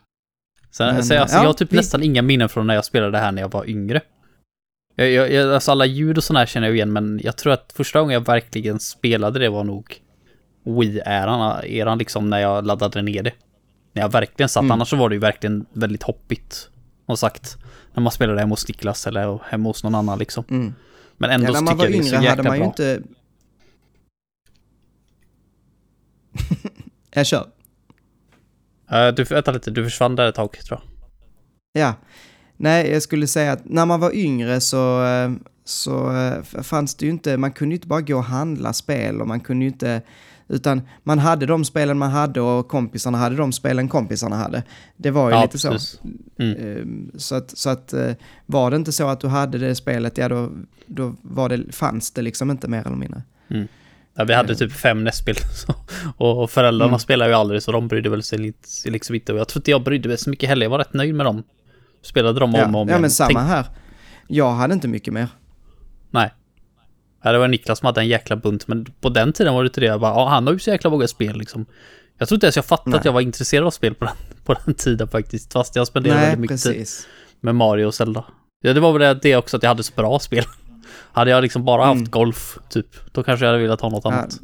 [0.72, 2.86] Sen, Men, så alltså, ja, jag har typ vi- nästan inga minnen från när jag
[2.86, 4.02] spelade det här när jag var yngre.
[4.96, 7.54] Jag, jag, jag, alltså alla ljud och sådana här känner jag igen, men jag tror
[7.54, 10.02] att första gången jag verkligen spelade det var nog
[10.66, 13.32] Wii-eran, eran liksom när jag laddade ner det.
[13.94, 14.72] När jag verkligen satt, Mm.
[14.72, 16.70] annars så var det ju verkligen väldigt hoppigt.
[17.06, 17.58] Som sagt,
[17.94, 20.44] när man spelade hemma hos Niklas eller hemma hos någon annan liksom.
[20.50, 20.74] Mm.
[21.18, 22.44] Men ändå Ja, så när man tycker var jag det är så yngre hade jäkla
[22.44, 22.68] man ju bra.
[22.68, 23.02] inte...
[27.14, 27.48] jag kör.
[28.92, 30.90] Eh, du, vänta lite, du försvann där ett tag tror jag.
[31.82, 31.94] Ja.
[32.58, 35.32] Nej, jag skulle säga att när man var yngre så, eh,
[35.66, 39.22] så eh, fanns det ju inte, man kunde ju inte bara gå och handla spel
[39.22, 40.02] och man kunde ju inte,
[40.48, 44.64] utan man hade de spelen man hade och kompisarna hade de spelen kompisarna hade.
[44.98, 45.90] Det var ju Ja, lite precis.
[45.90, 46.08] så.
[46.44, 46.58] Mm.
[46.82, 48.12] Ehm, Så att, så att eh,
[48.46, 50.52] var det inte så att du hade det spelet, ja då,
[50.88, 53.24] då var det, fanns det liksom inte mer eller mindre.
[54.18, 54.58] Ja, vi hade Eh.
[54.58, 55.36] typ fem NES-spel.
[55.54, 55.76] så-
[56.18, 57.00] Och föräldrarna Mm.
[57.00, 59.34] spelade ju aldrig så de brydde väl sig lite- liksom inte.
[59.34, 60.66] Och jag tror inte jag brydde mig så mycket heller.
[60.66, 61.44] Jag var rätt nöjd med dem.
[62.02, 63.02] Spelade dem om och Ja, om ja igen.
[63.02, 63.66] men samma här.
[64.28, 65.28] Jag hade inte mycket mer.
[66.12, 66.34] Nej.
[67.24, 68.68] Ja, det var Niklas som hade en jäkla bunt.
[68.68, 69.86] Men på den tiden var det inte det.
[69.88, 71.66] Jag bara, ja, han har ju så jäkla många spel liksom.
[72.18, 73.00] Jag tror inte ens jag fattade Nej.
[73.00, 74.14] att jag var intresserad av spel på den,
[74.46, 75.54] på den tiden faktiskt.
[75.54, 77.08] Fast jag spenderade Nej, väldigt mycket tid precis.
[77.42, 78.26] med Mario och Zelda.
[78.62, 80.44] Ja, det var väl det- också att jag hade så bra spel.
[81.12, 82.10] Hade jag liksom bara haft Mm.
[82.12, 84.12] golf, typ, då kanske jag hade velat ha något Ja.
[84.12, 84.40] annat.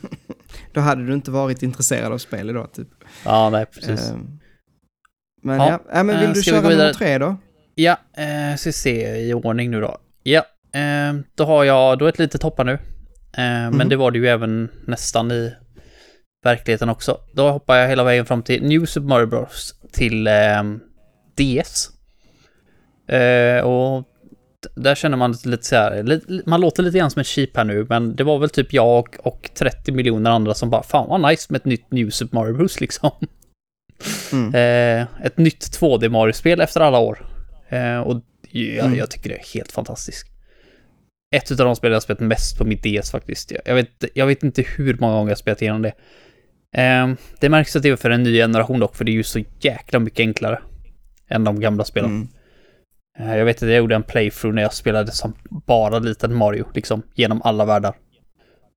[0.72, 2.88] Då hade du inte varit intresserad av spel idag, typ.
[3.24, 4.10] Ja, nej, precis.
[4.10, 4.38] Ehm,
[5.42, 6.76] Men Ja, ja, ja men vill eh, du vi köra vidare?
[6.76, 7.36] nummer tre då?
[7.74, 9.98] Ja, eh, ska se i ordning nu då.
[10.22, 10.42] Ja,
[11.34, 12.78] då har jag då ett litet hoppa nu.
[13.32, 15.54] Eh, men det var det ju även nästan i
[16.44, 17.20] verkligheten också.
[17.34, 19.74] Då hoppar jag hela vägen fram till New Super Mario Bros.
[19.92, 20.62] till eh,
[21.36, 21.90] DS.
[23.64, 24.04] Och
[24.74, 27.86] där känner man lite så här, man låter lite grann som en cheap här nu,
[27.88, 31.30] men det var väl typ jag och, och 30 miljoner andra som bara, fan vad
[31.30, 33.10] nice med ett nytt New Super Mario Bros liksom.
[34.32, 34.54] Mm.
[35.22, 37.26] Ett nytt 2D Mario-spel efter alla år.
[38.04, 38.98] Och jag, mm.
[38.98, 40.29] jag, tycker det är helt fantastiskt.
[41.34, 43.52] Ett av de spel jag spelat mest på mitt DS faktiskt.
[43.64, 45.92] Jag vet, jag vet inte hur många gånger jag spelat igenom det.
[46.76, 47.08] Eh,
[47.40, 49.42] det märks att det är för en ny generation dock, för det är ju så
[49.60, 50.60] jäkla mycket enklare
[51.28, 52.10] än de gamla spelen.
[52.10, 52.28] Mm.
[53.18, 55.34] Eh, jag vet att jag gjorde en playthrough när jag spelade som
[55.66, 57.94] bara liten Mario, liksom genom alla världar.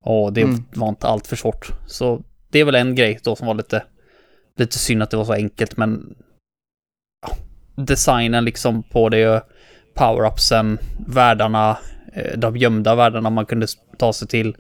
[0.06, 0.64] Och det mm.
[0.74, 1.68] var inte allt för svårt.
[1.88, 3.84] Så det är väl en grej då som var lite,
[4.58, 6.16] lite synd att det var så enkelt, men
[7.22, 7.36] ja,
[7.84, 9.44] designen liksom på det,
[9.96, 11.78] power-upsen, världarna,
[12.36, 14.56] de gömda världarna man kunde ta sig till.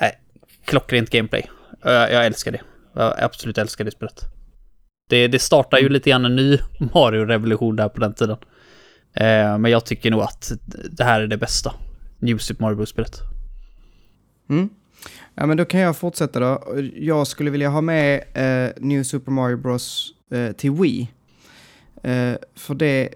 [0.00, 0.18] Nej,
[0.64, 1.50] klockrent gameplay.
[1.84, 2.60] Jag älskar det.
[2.94, 4.24] Jag absolut älskar det spelet.
[5.08, 5.92] Det, det startar ju mm.
[5.92, 6.58] lite grann en ny
[6.94, 8.36] Mario-revolution där på den tiden.
[9.14, 10.52] Eh, men jag tycker nog att
[10.90, 11.74] det här är det bästa.
[12.18, 13.20] New Super Mario Bros-spelet.
[14.50, 14.68] Mm.
[15.34, 16.62] Ja, men då kan jag fortsätta då.
[16.94, 21.08] Jag skulle vilja ha med eh, New Super Mario Bros eh, till Wii.
[22.02, 23.08] Eh, för det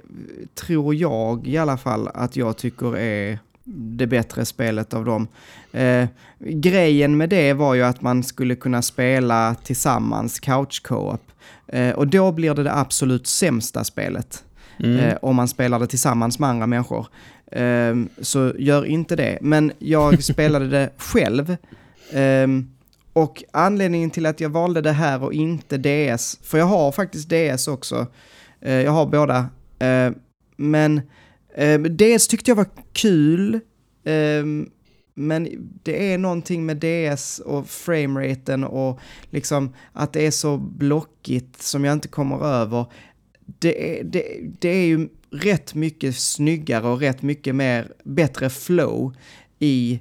[0.54, 5.28] tror jag i alla fall att jag tycker är det bättre spelet av dem.
[5.72, 6.06] Eh,
[6.38, 11.22] grejen med det var ju att man skulle kunna spela tillsammans couch co-op.
[11.66, 14.44] Eh, och då blir det det absolut sämsta spelet.
[14.78, 14.98] Mm.
[14.98, 17.06] Eh, om man spelar det tillsammans med andra människor.
[17.52, 19.38] Eh, så gör inte det.
[19.40, 21.56] Men jag spelade det själv.
[22.12, 22.46] Eh,
[23.12, 27.28] och anledningen till att jag valde det här och inte DS, för jag har faktiskt
[27.28, 28.06] DS också.
[28.60, 29.48] Eh, jag har båda.
[29.78, 30.12] Eh,
[30.56, 31.00] men
[31.54, 33.60] eh, DS tyckte jag var kul.
[34.04, 34.70] Ehm,
[35.14, 35.48] men
[35.82, 41.84] det är någonting med DS och frameraten och liksom att det är så blockigt som
[41.84, 42.86] jag inte kommer över
[43.46, 44.24] det är, det,
[44.58, 49.14] det är ju rätt mycket snyggare och rätt mycket mer, bättre flow
[49.58, 50.00] i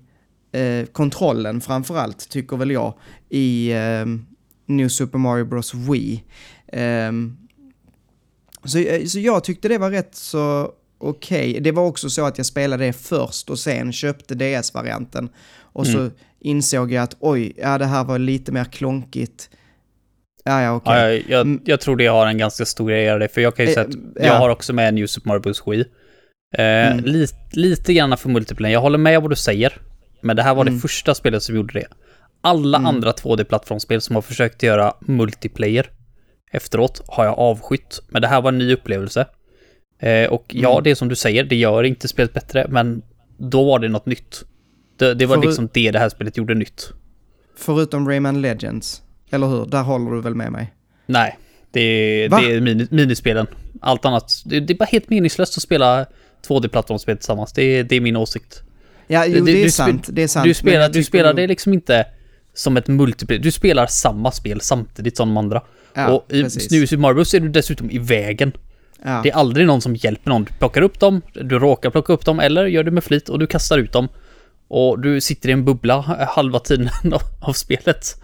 [0.52, 2.94] eh, kontrollen framförallt, tycker väl jag,
[3.30, 4.06] i eh,
[4.65, 6.24] New Super Mario Bros Wii.
[6.74, 7.38] Um,
[8.65, 11.49] så, så jag tyckte det var rätt så okej.
[11.49, 11.60] Okay.
[11.60, 15.30] Det var också så att jag spelade det först och sen köpte DS-varianten.
[15.60, 15.95] Och mm.
[15.95, 19.49] så insåg jag att oj, ja det här var lite mer klonkigt
[20.47, 21.15] Ja, ja, okay.
[21.15, 21.62] ja, jag, mm.
[21.65, 23.86] jag, tror det har en ganska stor grej av det, för jag kan ju säga
[23.86, 25.63] att eh, jag har också med New Super Mario Bros.
[25.67, 25.86] Wii.
[26.58, 27.06] Eh, mm.
[27.06, 28.73] lite, lite grann för multiplayer.
[28.73, 29.82] Jag håller med vad du säger,
[30.21, 30.73] men det här var mm.
[30.73, 31.86] det första spelet som gjorde det.
[32.41, 32.88] Alla mm.
[32.88, 35.89] andra 2D-plattformsspel som har försökt göra multiplayer
[36.56, 39.26] efteråt har jag avskytt, men det här var en ny upplevelse.
[40.00, 40.84] Eh, och ja, mm.
[40.84, 43.02] det är som du säger, det gör inte spelet bättre, men
[43.38, 44.44] då var det något nytt.
[44.98, 46.89] Det, det var för, liksom det det här spelet gjorde nytt.
[47.58, 49.02] Förutom Rayman Legends?
[49.32, 49.65] Eller hur?
[49.65, 50.74] Där håller du väl med mig?
[51.06, 51.38] Nej,
[51.72, 53.48] det är, det är mini, minispelen.
[53.82, 56.06] Allt annat, det, det, är bara helt meningslöst att spela
[56.48, 57.54] 2D-plattformsspel tillsammans.
[57.54, 58.62] Det det är min åsikt.
[59.08, 60.08] Ja, jo, det, det är sant.
[60.12, 60.46] Det är sant.
[60.46, 62.06] Du spelar, du spelar det liksom inte
[62.54, 63.41] som ett multiplayer.
[63.41, 65.62] Du spelar samma spel samtidigt som de andra.
[65.95, 68.51] Ja, och i New Super Mario Bros är du dessutom i vägen.
[69.03, 69.19] Ja.
[69.23, 70.43] Det är aldrig någon som hjälper någon.
[70.43, 73.39] Du plockar upp dem, du råkar plocka upp dem, eller gör det med flit och
[73.39, 74.08] du kastar ut dem.
[74.67, 78.21] Och du sitter i en bubbla halva tiden av, av spelet.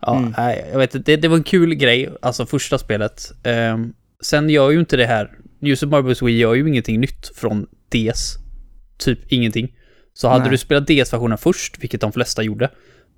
[0.00, 0.34] Ja, mm.
[0.36, 1.06] nej, jag vet.
[1.06, 3.32] Det, det, var en kul grej, alltså första spelet.
[3.72, 6.22] Um, sen gör ju inte det här, New Super Mario Bros.
[6.22, 8.36] Wii gör ju ingenting nytt från DS.
[8.98, 9.72] Typ ingenting.
[10.14, 10.50] Så hade nej.
[10.50, 12.70] du spelat DS-versionen först, vilket de flesta gjorde,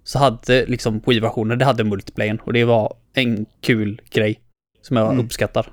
[0.07, 4.41] så hade liksom Wii-versionen, det hade multiplayern och det var en kul grej
[4.83, 5.25] som jag mm.
[5.25, 5.69] uppskattar.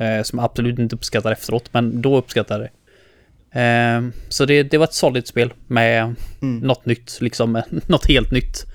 [0.00, 3.60] Eh, som jag absolut inte uppskattar efteråt, men då uppskattar jag det.
[3.60, 6.58] Eh, så det, det var ett solid spel med mm.
[6.58, 8.66] något nytt, liksom något helt nytt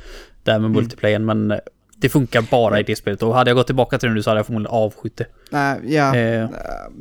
[0.44, 0.72] där med mm.
[0.72, 1.60] multiplayern, men
[1.98, 3.24] det funkar bara i det spelet.
[3.24, 5.26] Och hade jag gått tillbaka till det nu så hade jag förmodligen avskytt det.
[5.52, 6.50] Nej, ja, eh,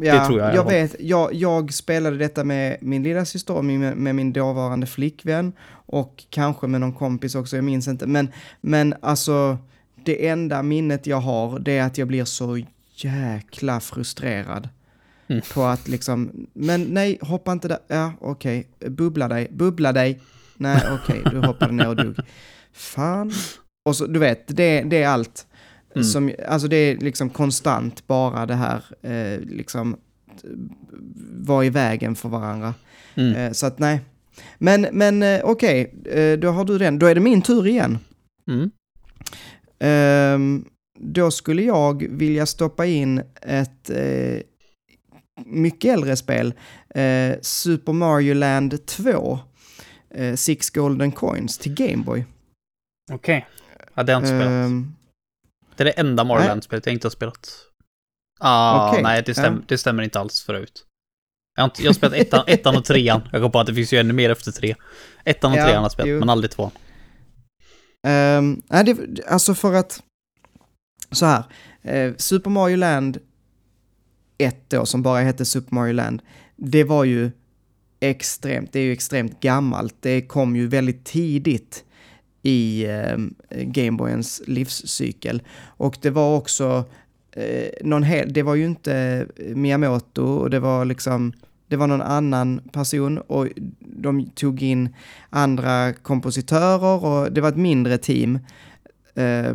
[0.00, 0.54] ja, det tror jag.
[0.54, 4.86] Jag vet, jag, jag spelade detta med min lilla syster och med, med min dåvarande
[4.86, 5.52] flickvän
[5.92, 8.06] och kanske med någon kompis också, jag minns inte.
[8.06, 8.28] Men,
[8.60, 9.58] men alltså,
[10.04, 12.60] det enda minnet jag har, det är att jag blir så
[12.96, 14.68] jäkla frustrerad.
[15.26, 15.42] Mm.
[15.54, 18.90] På att liksom, men nej, hoppa inte där, ja okej, okay.
[18.90, 20.20] bubbla dig, bubbla dig.
[20.56, 21.32] Nej okej, okay.
[21.32, 22.16] du hoppade ner och dog.
[22.72, 23.32] Fan.
[23.84, 25.46] Och så, du vet, det, det är allt.
[25.94, 26.04] Mm.
[26.04, 29.96] Som, alltså det är liksom konstant bara det här, eh, liksom,
[31.30, 32.74] vara i vägen för varandra.
[33.14, 33.34] Mm.
[33.34, 34.00] Eh, så att nej.
[34.58, 36.98] Men, men eh, okej, okay, eh, då har du den.
[36.98, 37.98] Då är det min tur igen.
[38.48, 38.70] Mm.
[39.78, 40.64] Ehm,
[40.98, 44.42] då skulle jag vilja stoppa in ett eh,
[45.46, 46.54] mycket äldre spel,
[46.94, 49.38] eh, Super Mario Land 2.
[50.10, 52.24] eh, Six Golden Coins till Gameboy.
[53.12, 53.36] Okej.
[53.36, 53.66] Okay.
[53.94, 54.66] Ja, det har jag inte spelat.
[54.66, 54.94] Um,
[55.76, 57.66] det är det enda Mario Land-spelet jag inte har spelat.
[58.40, 59.02] Ah, okay.
[59.02, 59.62] nej, det, stäm, ja.
[59.68, 60.86] det stämmer inte alls förut.
[61.54, 63.28] Jag har, inte, jag har spelat ettan, ettan och trean.
[63.32, 64.74] Jag kom på att det finns ju ännu mer efter tre.
[65.24, 66.70] Ettan och ja, trean har jag spelat, men aldrig tvåan.
[68.06, 70.02] Um, nej, det, alltså för att...
[71.10, 71.44] Så här.
[71.82, 73.18] Eh, Super Mario Land
[74.38, 76.22] 1 då, som bara hette Super Mario Land,
[76.56, 77.30] det var ju
[78.00, 79.94] extremt, det är ju extremt gammalt.
[80.00, 81.84] Det kom ju väldigt tidigt
[82.42, 83.16] i eh,
[83.50, 85.42] Gameboyens livscykel.
[85.76, 86.84] Och det var också
[87.36, 91.32] eh, någon hel, det var ju inte Miyamoto och det var liksom,
[91.68, 93.48] det var någon annan person och
[93.80, 94.88] de tog in
[95.30, 98.38] andra kompositörer och det var ett mindre team.
[99.14, 99.54] Eh,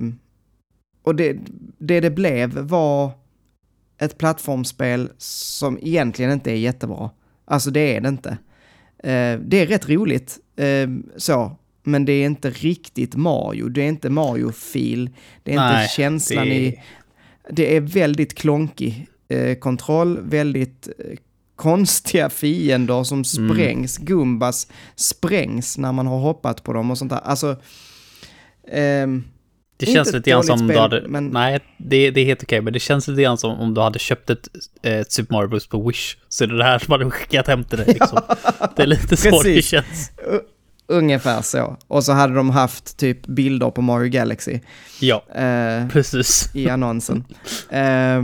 [1.03, 1.37] och det,
[1.77, 3.11] det det blev var
[3.97, 7.09] ett plattformsspel som egentligen inte är jättebra.
[7.45, 8.29] Alltså det är det inte.
[9.03, 13.69] Eh, det är rätt roligt, eh, så, men det är inte riktigt Mario.
[13.69, 15.09] Det är inte Mario-fil.
[15.43, 16.55] Det är Nej, inte känslan det...
[16.55, 16.81] i...
[17.49, 21.17] Det är väldigt klonkig eh, kontroll, väldigt eh,
[21.55, 23.23] konstiga fiender som mm.
[23.23, 23.97] sprängs.
[23.97, 24.05] Mm.
[24.05, 27.21] Gumbas sprängs när man har hoppat på dem och sånt där.
[27.23, 27.55] Alltså...
[28.71, 29.23] Ehm,
[29.79, 31.07] det känns lite grann som spel, du hade...
[31.07, 31.27] Men...
[31.27, 33.99] Nej, det, det är helt okej, men det känns lite grann som om du hade
[33.99, 34.47] köpt ett,
[34.81, 36.17] ett Super Mario Bros på Wish.
[36.29, 38.19] Så det är det här som hade skickat hem till dig liksom.
[38.75, 40.11] det är lite så det känns.
[40.87, 41.77] Ungefär så.
[41.87, 44.59] Och så hade de haft typ bilder på Mario Galaxy.
[45.01, 46.49] Ja, eh, precis.
[46.53, 47.23] I annonsen.
[47.69, 48.21] eh,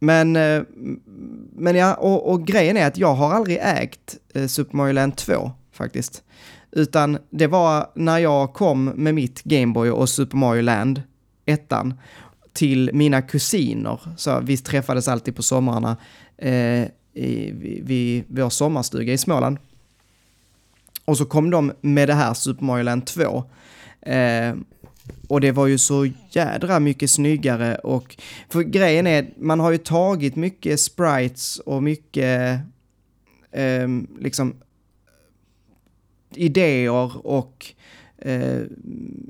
[0.00, 0.62] men, eh,
[1.52, 5.16] men ja, och, och, grejen är att jag har aldrig ägt eh, Super Mario Land
[5.16, 6.22] 2 faktiskt.
[6.72, 11.02] Utan det var när jag kom med mitt Gameboy och Super Mario Land,
[11.46, 11.94] ettan,
[12.52, 14.00] till mina kusiner.
[14.16, 15.96] Så vi träffades alltid på somrarna
[16.38, 16.82] eh,
[17.14, 19.58] i, vid vår sommarstuga i Småland.
[21.08, 23.44] Och så kom de med det här Super Mario Land 2.
[24.00, 24.54] Eh,
[25.28, 28.16] och det var ju så jädra mycket snyggare och
[28.48, 32.60] för grejen är, man har ju tagit mycket sprites och mycket
[33.52, 33.88] eh,
[34.20, 34.56] liksom
[36.34, 37.66] idéer och
[38.18, 38.62] eh,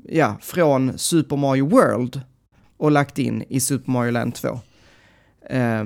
[0.09, 2.21] ja, från Super Mario World
[2.77, 4.59] och lagt in i Super Mario Land 2.
[5.49, 5.85] Eh,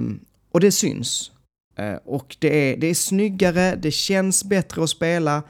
[0.51, 1.31] och det syns.
[1.75, 5.43] Eh, och det är, det är snyggare, det känns bättre att spela.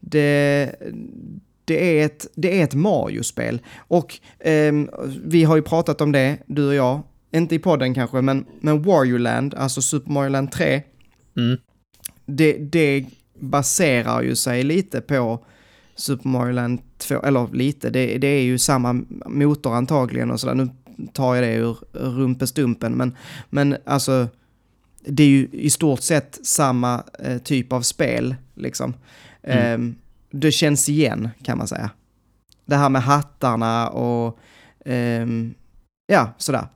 [0.00, 0.74] Det,
[1.64, 3.60] det är ett, det är ett Mario-spel.
[3.78, 4.90] Och um,
[5.24, 7.02] vi har ju pratat om det, du och jag.
[7.30, 10.82] Inte i podden kanske, men, men Wario Land, alltså Super Mario Land 3.
[11.36, 11.58] Mm.
[12.26, 13.06] Det, det
[13.40, 15.44] baserar ju sig lite på
[15.94, 18.92] Super Mario Land 2, eller lite, det, det är ju samma
[19.26, 20.54] motor antagligen och sådär.
[20.54, 20.68] Nu
[21.12, 23.16] tar jag det ur rumpestumpen, men,
[23.50, 24.28] men alltså
[25.06, 28.94] det är ju i stort sett samma eh, typ av spel, liksom.
[29.48, 29.90] Mm.
[29.90, 29.94] Eh,
[30.30, 31.90] det känns igen, kan man säga.
[32.66, 34.38] Det här med hattarna och
[34.84, 35.26] eh,
[36.06, 36.66] ja, sådär.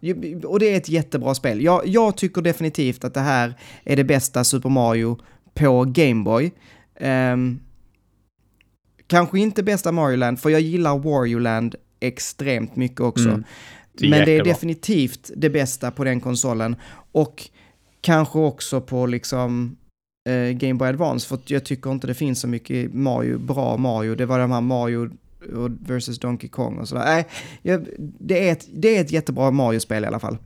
[0.46, 1.62] Och det är ett jättebra spel.
[1.62, 3.54] Jag, jag tycker definitivt att det här
[3.84, 5.18] är det bästa Super Mario
[5.54, 6.52] på Gameboy.
[7.00, 7.60] Um,
[9.06, 13.28] kanske inte bästa Mario Land, för jag gillar Wario Land extremt mycket också.
[13.28, 13.44] Mm.
[13.92, 16.76] Det Men det är definitivt det bästa på den konsolen.
[17.12, 17.48] Och
[18.00, 19.76] kanske också på liksom
[20.28, 24.14] eh, Game Boy Advance, för jag tycker inte det finns så mycket Mario, bra Mario.
[24.14, 25.10] Det var de här Mario
[25.80, 27.04] versus Donkey Kong och sådär.
[27.04, 27.26] Nej,
[27.62, 30.38] jag, det, är ett, det är ett jättebra Mario-spel i alla fall.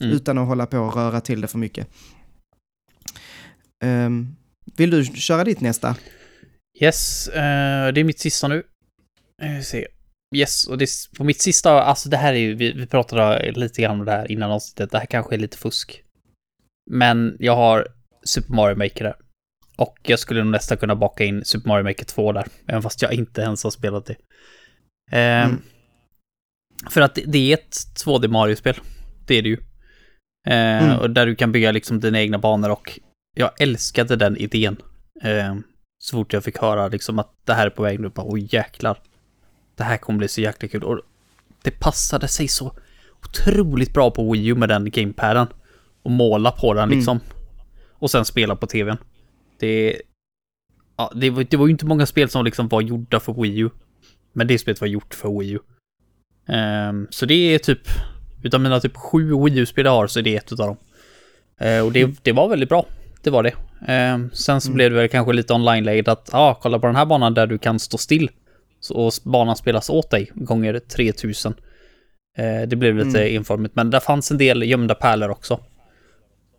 [0.00, 0.12] Mm.
[0.12, 1.88] Utan att hålla på och röra till det för mycket.
[3.84, 4.36] Um,
[4.76, 5.96] vill du köra ditt nästa?
[6.80, 7.34] Yes, uh,
[7.94, 8.62] det är mitt sista nu.
[9.42, 9.86] Uh, se.
[10.34, 13.52] Yes, och det är på mitt sista, alltså det här är ju, vi, vi pratade
[13.52, 16.02] lite grann om det här innan avsnittet, det här kanske är lite fusk.
[16.90, 17.86] Men jag har
[18.24, 19.16] Super Mario Maker där.
[19.76, 23.02] Och jag skulle nog nästan kunna baka in Super Mario Maker 2 där, även fast
[23.02, 24.16] jag inte ens har spelat det.
[25.12, 25.62] Uh, mm.
[26.90, 28.76] För att det, är ett 2D Mario-spel.
[29.26, 29.56] Det är det ju.
[29.56, 29.62] Uh,
[30.82, 30.98] mm.
[30.98, 32.98] Och där du kan bygga liksom dina egna banor och
[33.36, 34.76] jag älskade den idén.
[35.22, 35.54] Eh,
[35.98, 38.48] så fort jag fick höra liksom att det här är på väg nu, bara oj
[38.50, 38.98] jäklar.
[39.76, 40.84] Det här kommer bli så jäkla kul.
[40.84, 41.00] Och
[41.62, 42.72] det passade sig så
[43.24, 45.46] otroligt bra på Wii U med den gamepaden.
[46.02, 46.98] Och måla på den mm.
[46.98, 47.16] liksom.
[47.16, 47.41] Mm.
[48.02, 48.96] Och sen spela på tvn.
[49.58, 50.02] Det,
[50.96, 53.58] ja, det, var, det var ju inte många spel som liksom var gjorda för Wii
[53.58, 53.70] U.
[54.32, 55.58] Men det spelet var gjort för Wii U.
[56.88, 57.80] Um, så det är typ,
[58.42, 60.76] utav mina typ sju Wii U-spel jag har så är det ett utav dem.
[61.68, 62.16] Uh, och det, mm.
[62.22, 62.86] det var väldigt bra
[63.22, 63.54] det var det.
[63.92, 64.74] Eh, sen så mm.
[64.74, 67.46] blev det väl kanske lite online-läget att, ja, ah, kolla på den här banan där
[67.46, 68.30] du kan stå still.
[68.80, 71.54] Så, och banan spelas åt dig gånger 3000.
[72.38, 73.34] Eh, det blev lite mm.
[73.34, 75.60] informigt, men där fanns en del gömda pärlor också.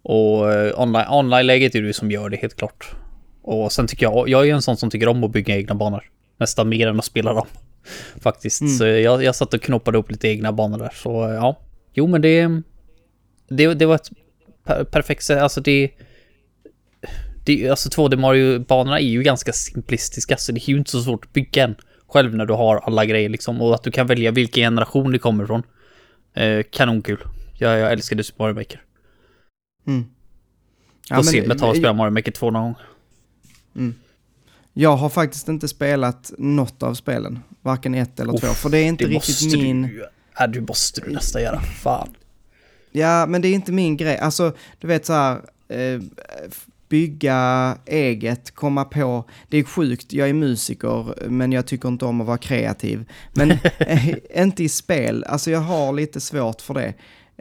[0.03, 2.95] Och eh, online, online-läget är det som gör det helt klart.
[3.41, 6.03] Och sen tycker jag, jag är en sån som tycker om att bygga egna banor.
[6.37, 7.47] nästan mer än att spela dem.
[8.21, 8.61] Faktiskt.
[8.61, 8.73] Mm.
[8.73, 10.91] Så jag, jag satt och knoppade upp lite egna banor där.
[10.95, 11.59] Så ja.
[11.93, 12.61] Jo, men det...
[13.47, 14.09] Det, det var ett
[14.63, 15.41] per perfekt sätt.
[15.41, 15.91] Alltså det...
[17.45, 21.25] det alltså 2D Mario-banorna är ju ganska simplistiska, så det är ju inte så svårt
[21.25, 21.75] att bygga en
[22.07, 23.61] själv när du har alla grejer liksom.
[23.61, 25.63] Och att du kan välja vilken generation det kommer ifrån.
[26.33, 27.19] Eh, kanonkul.
[27.53, 28.81] Jag, jag älskade Super Mario Maker.
[29.85, 30.05] Mm.
[31.09, 32.75] Ja, Får se och spelar Mario Maker 2 någon gång.
[33.75, 33.95] Mm.
[34.73, 37.39] Jag har faktiskt inte spelat något av spelen.
[37.61, 38.47] Varken ett eller oh, två.
[38.47, 39.81] För det är inte det riktigt min...
[39.81, 40.05] Du,
[40.37, 41.61] ja, du måste du nästan göra.
[41.61, 42.09] Fan.
[42.91, 44.17] Ja, men det är inte min grej.
[44.17, 45.41] Alltså, du vet så här...
[45.67, 46.01] Eh,
[46.89, 49.29] bygga eget, komma på.
[49.49, 53.05] Det är sjukt, jag är musiker, men jag tycker inte om att vara kreativ.
[53.33, 55.23] Men eh, inte i spel.
[55.23, 56.93] Alltså jag har lite svårt för det.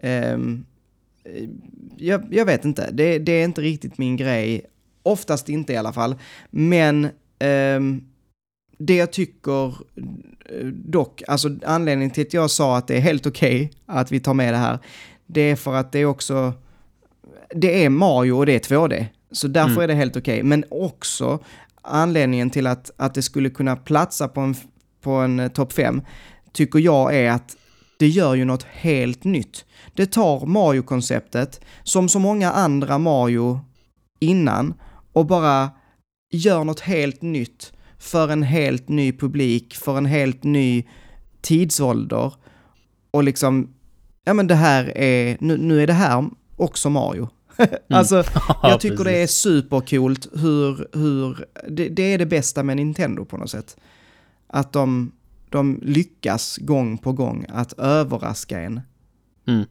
[0.08, 0.38] Eh,
[1.96, 4.66] jag, jag, vet inte, det, det, är inte riktigt min grej.
[5.02, 6.14] Oftast inte i alla fall.
[6.50, 7.04] Men
[7.38, 7.80] eh,
[8.78, 9.66] det jag tycker
[10.44, 14.12] eh, dock, alltså anledningen till att jag sa att det är helt okej okay att
[14.12, 14.78] vi tar med det här,
[15.26, 16.52] det är för att det är också,
[17.54, 19.06] det är Mario och det är 2D.
[19.32, 19.82] Så därför mm.
[19.82, 20.34] är det helt okej.
[20.34, 20.48] Okay.
[20.48, 21.38] Men också
[21.82, 24.54] anledningen till att, att det skulle kunna platsa på en,
[25.00, 26.02] på en eh, topp 5,
[26.52, 27.56] tycker jag är att
[27.98, 29.64] det gör ju något helt nytt.
[29.94, 33.60] Det tar Mario-konceptet, som så många andra Mario
[34.20, 34.74] innan,
[35.12, 35.70] och bara
[36.32, 40.88] gör något helt nytt för en helt ny publik, för en helt ny
[41.40, 42.34] tidsålder.
[43.10, 43.74] Och liksom,
[44.24, 46.24] ja men det här är, nu, nu är det här
[46.56, 47.28] också Mario.
[47.56, 47.98] Mm.
[47.98, 48.24] alltså,
[48.62, 53.36] jag tycker det är supercoolt hur, hur det, det, är det bästa med Nintendo på
[53.36, 53.76] något sätt.
[54.46, 55.12] Att de,
[55.52, 58.80] de lyckas gång på gång att överraska en.
[59.48, 59.64] Mm.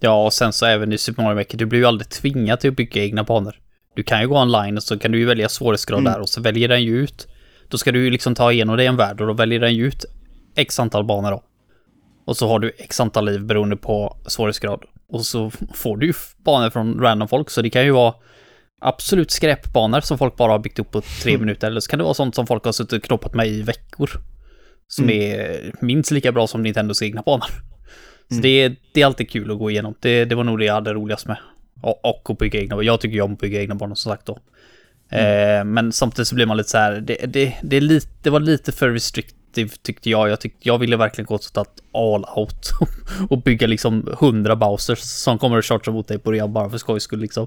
[0.00, 2.70] Ja, och sen så även i Super Mario Maker, du blir ju aldrig tvingad till
[2.70, 3.60] att bygga egna banor.
[3.94, 6.12] Du kan ju gå online och så kan du ju välja svårighetsgrad mm.
[6.12, 7.28] där och så väljer den ju ut.
[7.68, 9.86] Då ska du ju liksom ta igenom dig en värld och då väljer den ju
[9.86, 10.04] ut
[10.54, 11.42] x antal banor då.
[12.24, 14.80] Och så har du x antal liv beroende på svårighetsgrad.
[15.08, 16.12] Och så får du ju
[16.44, 18.14] banor från random folk, så det kan ju vara
[18.80, 21.46] absolut skräpbanor som folk bara har byggt upp på tre mm.
[21.46, 21.66] minuter.
[21.66, 24.10] Eller så kan det vara sånt som folk har suttit och knoppat med i veckor.
[24.88, 25.16] Som mm.
[25.16, 27.46] är minst lika bra som Nintendos egna banor.
[28.28, 28.42] Så mm.
[28.42, 29.94] det, är, det är alltid kul att gå igenom.
[30.00, 31.36] Det, det var nog det jag hade roligast med.
[31.80, 32.82] Och, och att bygga egna.
[32.82, 34.38] Jag tycker ju om att bygga egna banor som sagt då.
[35.10, 35.58] Mm.
[35.58, 38.30] Eh, men samtidigt så blir man lite så här, det, det, det, är lite, det
[38.30, 40.28] var lite för restrict effektiv tyckte jag.
[40.28, 41.56] Jag, tyckte, jag ville verkligen gå att
[41.92, 42.70] all out
[43.30, 46.78] och bygga liksom hundra Bowsers som kommer att chargea mot dig på real bara för
[46.78, 47.46] skojs skull liksom.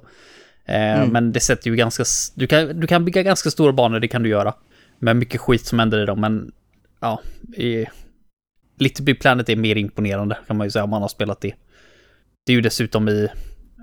[0.68, 1.10] Eh, mm.
[1.10, 2.04] Men det sätter ju ganska,
[2.36, 4.54] du kan, du kan bygga ganska stora banor, det kan du göra.
[5.00, 6.52] Med mycket skit som händer i dem, men
[7.00, 7.22] ja,
[7.58, 7.86] i,
[8.80, 11.54] Little Big Planet är mer imponerande kan man ju säga om man har spelat det.
[12.46, 13.28] Det är ju dessutom i,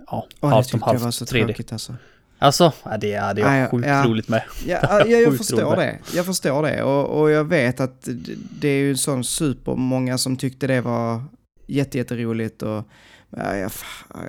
[0.06, 1.46] ja, oh, halvt om halvt 3D.
[1.46, 1.94] Tråkigt, alltså.
[2.38, 4.42] Alltså, det är, det är ja, sjukt ja, roligt med.
[4.66, 5.98] Ja, ja jag förstår det.
[6.14, 6.82] Jag förstår det.
[6.82, 8.08] Och, och jag vet att
[8.60, 11.24] det är ju sån supermånga som tyckte det var
[11.66, 12.88] jätteroligt och
[13.30, 13.70] ja, jag,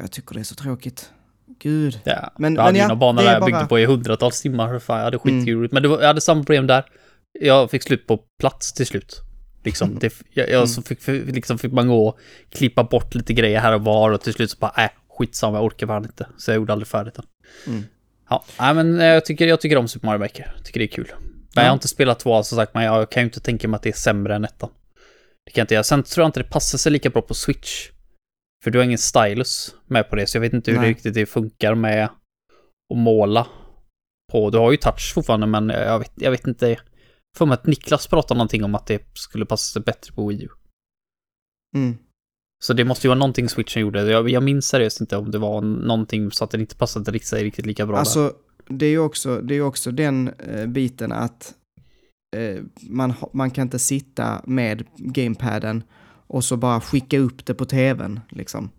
[0.02, 1.12] jag tycker det är så tråkigt.
[1.60, 2.00] Gud.
[2.04, 3.46] Ja, men, men ja, banor där jag bara...
[3.46, 4.80] byggde på i hundratals timmar.
[4.80, 5.58] Fan, jag hade skitkul.
[5.58, 5.70] Mm.
[5.72, 6.86] Men det var, jag hade samma problem där.
[7.40, 9.22] Jag fick slut på plats till slut.
[9.64, 10.68] Liksom, det, jag, jag mm.
[10.68, 14.22] så fick, liksom fick man gå och klippa bort lite grejer här och var och
[14.22, 16.28] till slut så bara, äh, skitsamma, jag orkar fan inte.
[16.38, 17.26] Så jag gjorde aldrig färdigt den.
[17.68, 17.84] Mm.
[18.30, 20.54] Ja, men eh, jag tycker, jag tycker om Super Mario Maker.
[20.56, 21.12] Jag tycker det är kul.
[21.20, 21.62] Men ja.
[21.62, 23.84] jag har inte spelat två som sagt, men jag kan ju inte tänka mig att
[23.84, 24.70] det är sämre än ettan.
[25.46, 25.84] Det kan jag inte göra.
[25.84, 27.90] Sen tror jag inte det passar sig lika bra på Switch.
[28.66, 30.88] För du har ingen stylus med på det, så jag vet inte hur Nej.
[30.88, 32.04] det riktigt det funkar med
[32.94, 33.48] att måla
[34.32, 34.50] på.
[34.50, 36.80] Du har ju touch fortfarande, men jag vet, jag vet inte.
[37.38, 40.44] För mig att Niklas pratade någonting om att det skulle passa sig bättre på Wii
[40.44, 40.50] U.
[41.76, 41.98] Mm.
[42.64, 44.12] Så det måste ju vara någonting switchen gjorde.
[44.12, 47.34] Jag, jag minns seriöst inte om det var någonting så att den inte passade riktigt,
[47.34, 47.98] riktigt lika bra.
[47.98, 48.24] Alltså,
[48.68, 48.78] där.
[48.78, 51.54] det är ju också, det är också den eh, biten att
[52.38, 55.84] eh, man, man kan inte sitta med gamepaden
[56.28, 58.70] och så bara skicka upp det på tvn liksom.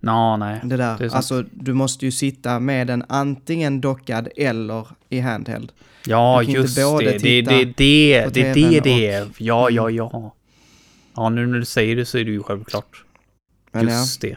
[0.00, 0.60] No, nej.
[0.64, 5.72] Det där, det alltså du måste ju sitta med den antingen dockad eller i handheld.
[6.06, 6.82] Ja, just det.
[6.82, 10.34] Det, det, det, det, det, det, det, ja, ja, ja.
[11.16, 13.04] Ja, nu när du säger det så är det ju självklart.
[13.72, 14.28] Men Just ja.
[14.28, 14.36] det.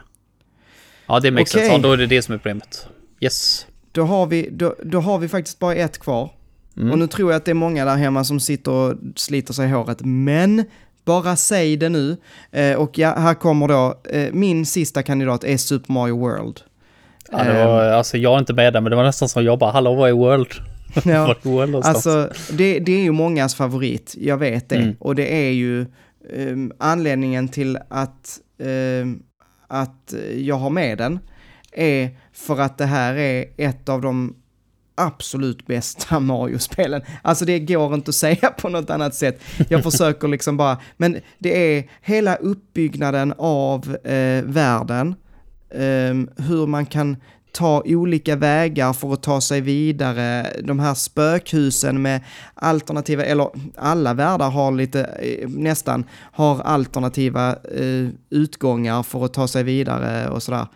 [1.06, 1.66] Ja, det makes okay.
[1.66, 1.76] sense.
[1.76, 2.86] Ja, då är det det som är problemet.
[3.20, 3.66] Yes.
[3.92, 6.30] Då har vi, då, då har vi faktiskt bara ett kvar.
[6.76, 6.90] Mm.
[6.90, 9.68] Och nu tror jag att det är många där hemma som sitter och sliter sig
[9.68, 9.98] i håret.
[10.04, 10.64] Men
[11.04, 12.16] bara säg det nu.
[12.50, 16.60] Eh, och ja, här kommer då, eh, min sista kandidat är Super Mario World.
[17.30, 19.44] Ja, det var, eh, alltså jag är inte med där, men det var nästan som
[19.44, 20.52] jag bara, hallå vad är World?
[21.04, 21.34] Ja,
[21.84, 24.76] alltså det, det är ju mångas favorit, jag vet det.
[24.76, 24.96] Mm.
[25.00, 25.86] Och det är ju
[26.34, 29.22] um, anledningen till att um,
[29.68, 31.18] att jag har med den
[31.72, 34.34] är för att det här är ett av de
[34.98, 37.02] absolut bästa Mario-spelen.
[37.22, 39.40] Alltså det går inte att säga på något annat sätt.
[39.68, 45.14] Jag försöker liksom bara, men det är hela uppbyggnaden av eh, världen,
[45.70, 47.16] eh, hur man kan
[47.52, 50.46] ta olika vägar för att ta sig vidare.
[50.64, 52.20] De här spökhusen med
[52.54, 59.48] alternativa, eller alla världar har lite, eh, nästan, har alternativa eh, utgångar för att ta
[59.48, 60.66] sig vidare och sådär.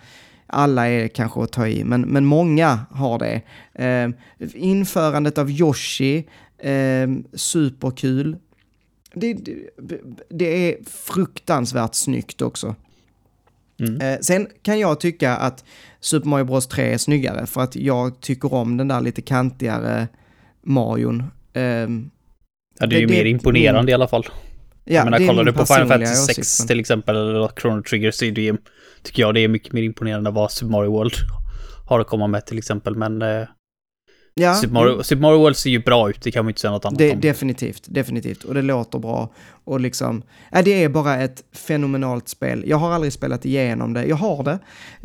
[0.53, 3.43] Alla är kanske att ta i, men, men många har det.
[3.85, 4.11] Eh,
[4.55, 6.29] införandet av Yoshi,
[6.59, 8.37] eh, superkul.
[9.15, 12.75] Det, det, det är fruktansvärt snyggt också.
[13.81, 14.01] Mm.
[14.01, 15.65] Eh, sen kan jag tycka att
[16.01, 20.09] Super Mario Bros 3 är snyggare för att jag tycker om den där lite kantigare
[20.63, 21.23] Marion.
[21.53, 21.87] Eh, ja,
[22.79, 24.27] det är det, ju mer imponerande min, i alla fall.
[24.85, 26.69] Ja, jag menar, det kollar du på Final Fantasy 6 åsikt, men...
[26.69, 28.57] till exempel, eller Chrono Trigger, så är det,
[29.03, 31.15] tycker jag det är mycket mer imponerande vad Super Mario World
[31.89, 33.45] har att komma med till exempel, men eh,
[34.35, 34.55] Ja.
[34.55, 36.85] Super, Mario, Super Mario World ser ju bra ut, det kan man inte säga något
[36.85, 37.21] annat det, om.
[37.21, 38.45] Definitivt, definitivt.
[38.45, 39.33] Och det låter bra.
[39.65, 40.23] Och liksom,
[40.53, 42.65] äh, det är bara ett fenomenalt spel.
[42.67, 44.59] Jag har aldrig spelat igenom det, jag har det.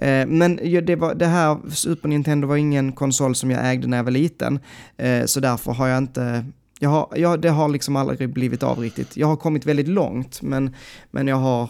[0.07, 0.55] Eh, men
[0.85, 4.11] det, var, det här, Super Nintendo var ingen konsol som jag ägde när jag var
[4.11, 4.59] liten.
[4.97, 6.45] Eh, så därför har jag inte
[6.79, 9.17] jag har, jag, det har liksom aldrig blivit av riktigt.
[9.17, 10.75] Jag har kommit väldigt långt, men,
[11.11, 11.69] men jag har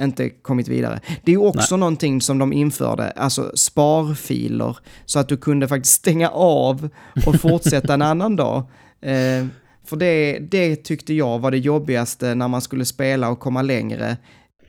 [0.00, 1.00] inte kommit vidare.
[1.24, 1.80] Det är ju också Nej.
[1.80, 6.88] någonting som de införde, alltså sparfiler, så att du kunde faktiskt stänga av
[7.26, 8.58] och fortsätta en annan dag.
[9.00, 9.46] Eh,
[9.84, 14.16] för det, det tyckte jag var det jobbigaste när man skulle spela och komma längre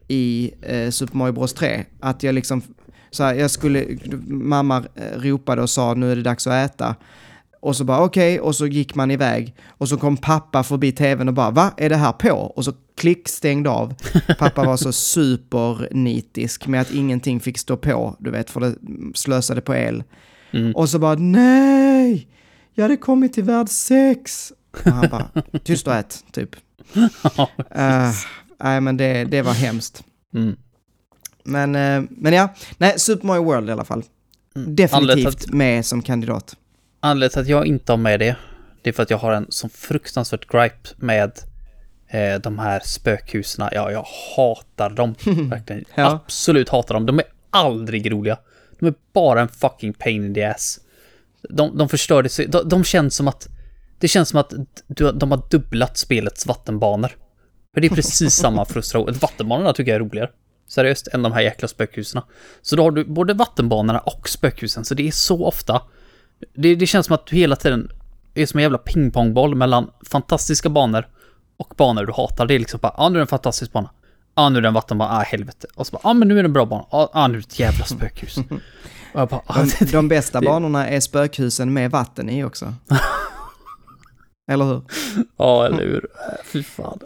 [0.07, 1.85] i eh, Super Mario Bros 3.
[1.99, 2.61] Att jag liksom,
[3.11, 3.85] så här, jag skulle,
[4.27, 6.95] mamma eh, ropade och sa nu är det dags att äta.
[7.59, 9.55] Och så bara okej, okay, och så gick man iväg.
[9.67, 12.31] Och så kom pappa förbi tvn och bara va, är det här på?
[12.31, 13.93] Och så klick stängde av.
[14.39, 18.75] Pappa var så supernitisk med att ingenting fick stå på, du vet, för det
[19.13, 20.03] slösade på el.
[20.51, 20.75] Mm.
[20.75, 22.27] Och så bara nej,
[22.73, 24.53] jag hade kommit till värld 6.
[24.71, 25.29] Och han bara,
[25.63, 26.55] tyst och ät, typ.
[26.95, 28.11] uh,
[28.63, 30.03] nej, men det, det var hemskt.
[30.33, 30.55] Mm.
[31.43, 34.03] Men, uh, men ja, nej, Super Mario World i alla fall.
[34.55, 34.75] Mm.
[34.75, 36.55] Definitivt med som kandidat.
[36.99, 38.35] Anledningen till att jag inte har med det,
[38.81, 41.31] det är för att jag har en sån fruktansvärt gripe med
[42.07, 43.69] eh, de här spökhusen.
[43.71, 45.15] Ja, jag hatar dem.
[45.49, 45.85] Verkligen.
[45.95, 46.11] ja.
[46.11, 47.05] Absolut hatar dem.
[47.05, 48.37] De är aldrig roliga.
[48.79, 50.79] De är bara en fucking pain in the ass.
[51.49, 52.51] De, de förstör det.
[52.51, 53.47] De, de känns som att...
[53.99, 54.53] Det känns som att
[54.87, 57.11] du, de har dubblat spelets vattenbanor.
[57.73, 59.13] För det är precis samma frustration.
[59.13, 60.29] Vattenbanorna tycker jag är roligare.
[60.67, 62.21] Seriöst, än de här jäkla spökhusen.
[62.61, 65.81] Så då har du både vattenbanorna och spökhusen, så det är så ofta
[66.53, 67.91] det, det känns som att du hela tiden
[68.33, 71.07] är som en jävla pingpongboll mellan fantastiska banor
[71.57, 72.45] och banor du hatar.
[72.45, 73.89] Det är liksom bara, ja ah, nu är det en fantastisk bana.
[74.35, 75.67] Ja ah, nu är det en vattenbana, ah helvete.
[75.75, 76.85] Och så bara, ja ah, men nu är det en bra bana.
[76.91, 78.35] Ja ah, nu är det ett jävla spökhus.
[79.13, 82.73] bara, ah, de, de bästa banorna är spökhusen med vatten i också.
[84.51, 84.81] eller hur?
[85.37, 86.07] Ja, eller hur.
[86.45, 86.99] Fy fan.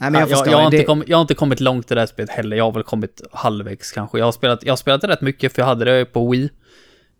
[0.00, 2.00] Nej, men jag, jag, jag, har inte kommit, jag har inte kommit långt i det
[2.00, 2.56] här spelet heller.
[2.56, 4.18] Jag har väl kommit halvvägs kanske.
[4.18, 6.50] Jag har spelat, jag har spelat det rätt mycket för jag hade det på Wii.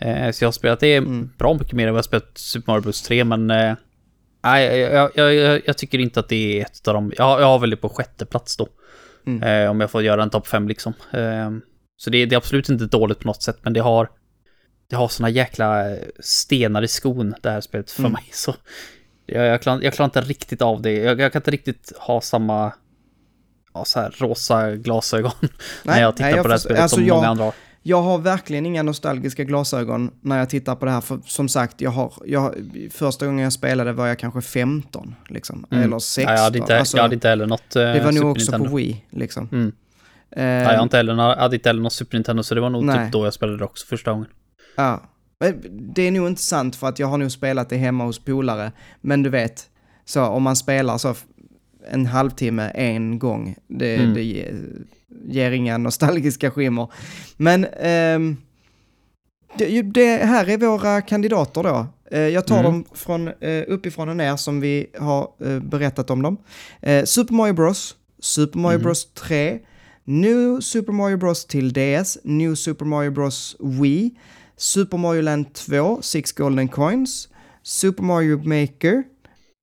[0.01, 1.31] Eh, så jag har spelat det mm.
[1.39, 3.51] bra mycket mer än vad jag spelat Super Mario Bros 3, men...
[3.51, 3.75] Eh,
[4.45, 7.13] nej, jag, jag, jag, jag, tycker inte att det är ett av dem.
[7.17, 8.69] Jag, jag har väl det på sjätte plats då.
[9.27, 9.43] Mm.
[9.43, 10.93] Eh, om jag får göra en topp fem liksom.
[11.13, 11.51] Eh,
[11.97, 14.11] så det, det, är absolut inte dåligt på något sätt, men det har...
[14.91, 18.13] Det har såna jäkla stenar i skon, det här spelet, för mm.
[18.13, 18.25] mig.
[18.33, 18.55] Så
[19.27, 20.93] jag, klarar, jag klarar inte riktigt av det.
[20.93, 22.73] Jag, kan inte riktigt ha samma...
[23.75, 25.51] Ja, så här rosa glasögon nej,
[25.85, 28.19] när jag tittar nej, på det här spelet alltså som många andra har jag har
[28.19, 31.01] verkligen inga nostalgiska glasögon när jag tittar på det här.
[31.01, 32.55] För som sagt, jag har, jag,
[32.91, 35.67] första gången jag spelade var jag kanske 15, liksom.
[35.71, 35.85] Mm.
[35.85, 36.33] Eller 16.
[36.33, 38.51] Ja, jag, hade inte, alltså, jag hade inte heller något uh, Det var nog också
[38.51, 38.71] Nintendo.
[38.71, 39.49] på Wii, liksom.
[39.53, 39.73] Mm.
[40.37, 42.83] Uh, ja, jag hade heller, hade inte heller något Super Nintendo, så det var nog
[42.83, 43.07] typ nej.
[43.07, 44.27] typ då jag spelade det också första gången.
[44.77, 45.03] Ja.
[45.71, 48.73] Det är nog inte sant för att jag har nog spelat det hemma hos polare.
[49.01, 49.67] Men du vet,
[50.05, 51.15] så om man spelar så
[51.91, 54.15] en halvtimme en gång, det, mm.
[54.15, 54.55] det
[55.25, 56.89] ger inga nostalgiska skimmer.
[57.37, 58.37] Men eh,
[59.59, 61.87] det, det, här är våra kandidater då.
[62.11, 62.73] Eh, jag tar mm.
[62.73, 66.37] dem från eh, uppifrån och ner som vi har eh, berättat om dem.
[66.81, 68.85] Eh, Super Mario Bros, Super Mario mm.
[68.85, 69.59] Bros 3,
[70.05, 74.11] New Super Mario Bros till DS, New Super Mario Bros Wii,
[74.57, 77.29] Super Mario Land 2, Six Golden Coins,
[77.63, 79.05] Super Mario Maker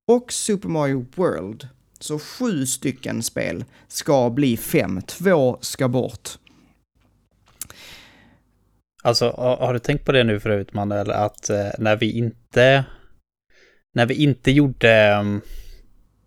[0.07, 1.67] och Super Mario World.
[1.99, 6.29] Så sju stycken spel ska bli fem, två ska bort.
[9.03, 9.29] Alltså,
[9.59, 12.85] har du tänkt på det nu förut, Manuel, att eh, när vi inte...
[13.93, 15.41] När vi inte gjorde mm,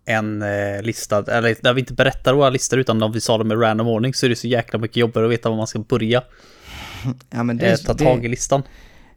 [0.05, 3.51] en eh, lista, eller när vi inte berättar våra listor utan om vi sa dem
[3.51, 5.79] i random ordning så är det så jäkla mycket jobbigare att veta var man ska
[5.79, 6.23] börja.
[7.29, 8.63] Ja, men det, eh, ta tag i listan.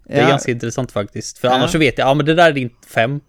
[0.06, 0.28] Det är Ja.
[0.28, 1.38] ganska intressant faktiskt.
[1.38, 1.54] För Ja.
[1.54, 3.20] annars så vet jag, ja men det där är din fem.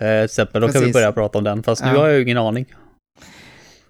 [0.00, 0.92] Eh, exempel, då kan vi Precis.
[0.92, 1.62] börja prata om den.
[1.62, 1.98] Fast nu Ja.
[1.98, 2.66] har jag ju ingen aning.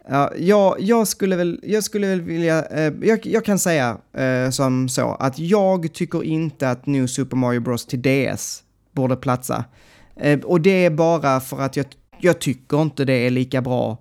[0.08, 4.50] Ja, jag, jag, skulle väl, jag skulle väl vilja, eh, jag, jag kan säga eh,
[4.50, 9.64] som så att jag tycker inte att New Super Mario Bros till DS borde platsa.
[10.16, 11.86] Eh, och det är bara för att jag,
[12.20, 13.98] jag tycker inte det är lika bra.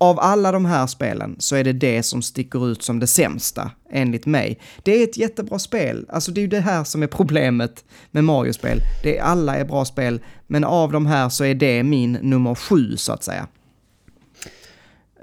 [0.00, 3.70] Av alla de här spelen så är det det som sticker ut som det sämsta,
[3.90, 4.58] enligt mig.
[4.82, 8.24] Det är ett jättebra spel, alltså det är ju det här som är problemet med
[8.24, 8.80] Mario-spel.
[9.02, 12.54] Det är, alla är bra spel, men av de här så är det min nummer
[12.54, 13.46] sju, så att säga.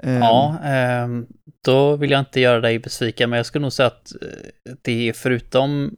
[0.02, 0.22] Ehm.
[0.22, 1.26] Ja, ehm,
[1.64, 5.08] då vill jag inte göra dig besviken, men jag skulle nog säga att eh, det
[5.08, 5.96] är förutom...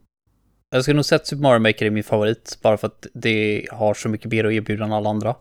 [0.71, 3.65] Jag skulle nog säga att Super Mario Maker är min favorit, bara för att det
[3.71, 5.35] har så mycket mer att erbjuda än alla andra.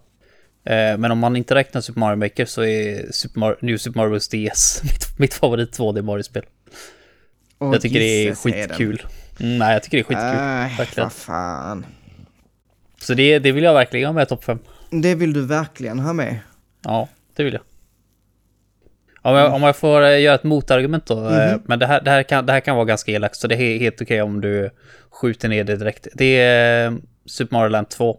[0.68, 3.98] Eh, Men om man inte räknar Super Mario Maker så är Super Mario, New Super
[4.00, 4.28] Mario Bros.
[4.28, 6.42] DS mitt, mitt favorit 2D Mario-spel.
[7.58, 9.02] och Jag tycker det är skitkul.
[9.40, 10.72] Mm, nej, jag tycker det är skitkul.
[10.72, 11.04] Äh, verkligen.
[11.06, 11.86] vad fan.
[13.00, 14.58] Så det, det vill jag verkligen ha med i topp 5.
[14.90, 16.38] Det vill du verkligen ha med.
[16.84, 17.62] Ja, det vill jag.
[19.22, 21.62] Om jag, om jag får eh, göra ett motargument då, Mhm.
[21.66, 23.78] men det här, det, här kan, det här kan vara ganska elakt, så det är
[23.78, 24.70] helt okej om du
[25.10, 26.06] skjuter ner det direkt.
[26.14, 26.96] Det är
[27.26, 28.18] Super Mario Land 2.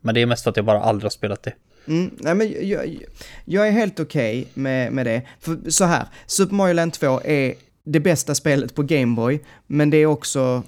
[0.00, 1.52] Men det är mest för att jag bara aldrig har spelat det.
[1.88, 2.98] Mm, nej men jag,
[3.44, 5.22] jag, är helt okej med, med det.
[5.40, 9.90] För så här, Super Mario Land 2 är det bästa spelet på Game Boy, men
[9.90, 10.62] det är också...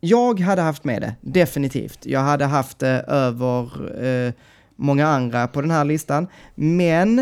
[0.00, 2.06] Jag hade haft med det, definitivt.
[2.06, 3.64] Jag hade haft det över
[4.04, 4.32] eh,
[4.76, 7.18] många andra på den här listan, men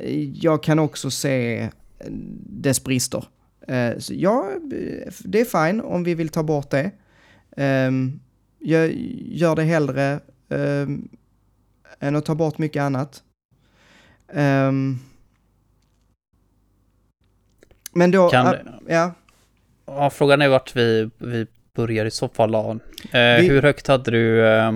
[0.00, 1.68] eh, jag kan också se
[2.46, 3.24] dess brister.
[3.68, 4.50] Eh, så ja,
[5.24, 6.90] det är fine om vi vill ta bort det.
[7.56, 7.90] Eh,
[8.58, 11.08] jag gör det hellre ehm,
[12.00, 13.22] än att ta bort mycket annat.
[14.32, 14.98] Ehm,
[17.92, 18.28] men då...
[18.30, 18.54] Kan- ah,
[18.88, 19.14] ja,
[19.86, 22.54] Ja, frågan är vart vi, vi börjar i så fall.
[22.54, 22.70] Eh,
[23.12, 24.46] Vi- Hur högt hade du...
[24.46, 24.72] Eh,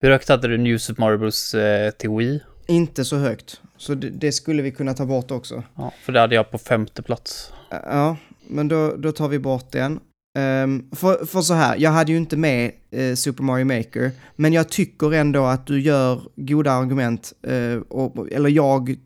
[0.00, 1.54] hur högt hade du New Super Mario Bros.
[1.54, 2.40] Eh, till Wii?
[2.68, 3.60] inte så högt.
[3.76, 5.62] Så det, det skulle vi kunna ta bort också.
[5.76, 7.52] Ja, för det hade jag på femte plats.
[7.70, 8.16] Ja,
[8.48, 10.00] men då, då tar vi bort den.
[10.38, 14.52] Ehm, för, för så här, jag hade ju inte med eh, Super Mario Maker, men
[14.52, 18.96] jag tycker ändå att du gör goda argument, eh, och, eller jag eh,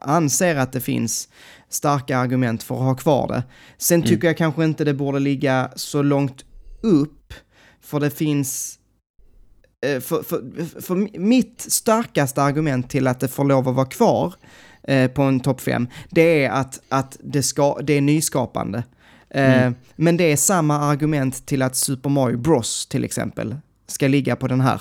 [0.00, 1.28] anser att det finns
[1.68, 3.42] starka argument för att ha kvar det.
[3.78, 4.08] Sen Mm.
[4.08, 6.44] tycker jag kanske inte det borde ligga så långt
[6.82, 7.34] upp,
[7.80, 8.78] för det finns...
[9.86, 10.42] eh, För, för,
[10.80, 14.34] för mitt starkaste argument till att det får lov att vara kvar
[14.82, 18.82] eh, på en topp 5, det är att, att det, ska, det är nyskapande.
[19.34, 19.74] Eh, Mm.
[19.96, 23.56] Men det är samma argument till att Super Mario Bros till exempel
[23.86, 24.80] ska ligga på den här.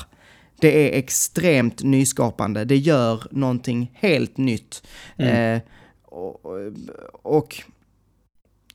[0.61, 4.83] Det är extremt nyskapande, det gör någonting helt nytt.
[5.17, 5.55] Mm.
[5.55, 5.61] Eh,
[6.05, 6.41] och,
[7.23, 7.55] och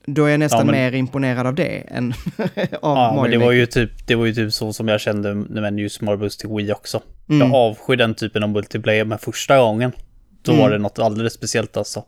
[0.05, 2.49] då är jag nästan Ja, men- mer imponerad av det än av
[2.81, 5.33] Ja, Mario men det var, ju typ, det var ju typ så som jag kände
[5.35, 6.37] med New Super Mario Bros.
[6.37, 7.01] till Wii också.
[7.29, 7.47] Mm.
[7.47, 9.91] Jag avskyr den typen av multiplayer, men första gången
[10.41, 10.61] då Mm.
[10.63, 12.03] var det något alldeles speciellt alltså.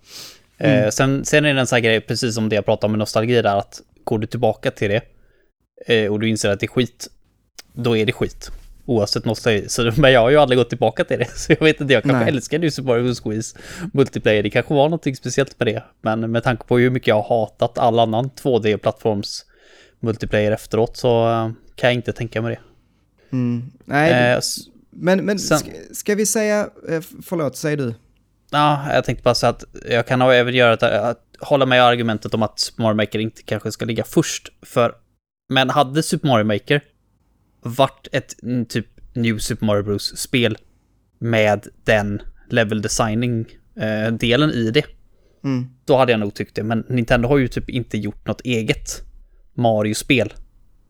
[0.63, 0.91] Eh, Mm.
[0.91, 2.99] sen, sen är det en sån här grej, precis som det jag pratade om med
[2.99, 5.01] nostalgi där, att går du tillbaka till det
[5.95, 7.07] eh, och du inser att det är skit,
[7.73, 8.51] då är det skit.
[8.85, 9.69] Oavsett nostalgi.
[9.69, 12.03] Så, men jag har ju aldrig gått tillbaka till det, så jag vet inte, jag
[12.03, 12.27] kanske Nej.
[12.33, 13.13] älskar New Super Mario.
[13.15, 13.57] Squeeze
[13.93, 14.43] multiplayer.
[14.43, 17.23] Det kanske var något speciellt med det, men med tanke på hur mycket jag har
[17.45, 19.45] hatat all annan 2D-plattforms
[19.99, 22.61] multiplayer efteråt så eh, kan jag inte tänka mig det.
[23.35, 23.71] Mm.
[23.85, 24.39] Nej, Eh,
[24.93, 27.93] men, men sen- ska, ska vi säga, eh, förlåt, säg du.
[28.51, 32.33] Ja, jag tänkte bara säga att jag kan även göra att, att hålla med argumentet
[32.33, 34.49] om att Super Mario Maker inte kanske ska ligga först.
[34.61, 34.95] För,
[35.49, 36.81] men hade Super Mario Maker
[37.61, 38.35] varit ett
[38.69, 40.17] typ New Super Mario Bros.
[40.17, 40.57] spel
[41.19, 43.45] med den level designing
[43.75, 44.85] eh, delen i det,
[45.43, 45.67] Mm.
[45.85, 46.63] då hade jag nog tyckt det.
[46.63, 49.01] Men Nintendo har ju typ inte gjort något eget
[49.53, 50.33] Mario-spel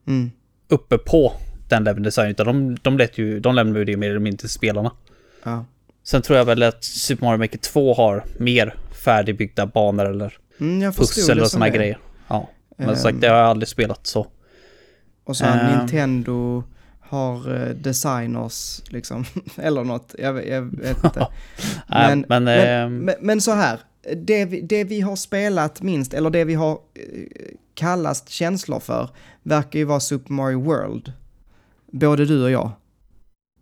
[0.08, 0.32] Mm.
[0.70, 1.34] uppe på
[1.70, 4.38] den level design, utan de, de, lät ju, de lämnade ju det mer eller mindre
[4.40, 4.92] till spelarna.
[5.44, 5.66] Ja.
[6.04, 8.76] Sen tror jag väl att Super Mario Maker 2 har mer
[9.06, 11.70] färdigbyggda banor eller Mm, pussel och det.
[11.70, 11.98] grejer.
[12.28, 12.96] Ja, men Ehm.
[12.96, 14.28] som sagt det har jag aldrig spelat så.
[15.24, 15.78] Och så Ehm.
[15.78, 16.64] Nintendo
[17.00, 19.26] har eh, designers, liksom,
[19.58, 21.28] eller något, jag, vet- jag vet inte.
[21.88, 23.80] Men- men, Men, ehm, men, men så här,
[24.18, 26.78] det vi, det vi har spelat minst, eller det vi har eh,
[27.74, 29.10] kallast känslor för,
[29.44, 31.14] verkar ju vara Super Mario World.
[31.92, 32.72] Både du och jag.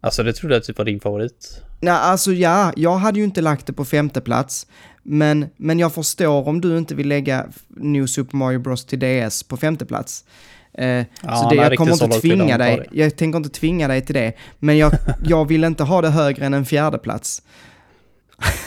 [0.02, 1.62] alltså det trodde jag typ var din favorit.
[1.80, 4.68] Nej, alltså ja, jag hade ju inte lagt det på femte plats.
[5.04, 9.44] Men, men jag förstår om du inte vill lägga New Super Mario Bros till DS
[9.44, 10.26] på femte plats.
[10.74, 11.06] Eh, Ja,
[11.36, 14.34] så det, nej, jag kommer inte tvinga dig, jag tänker inte tvinga dig till det.
[14.60, 14.92] Men jag,
[15.24, 17.42] jag vill inte ha det högre än en fjärde plats.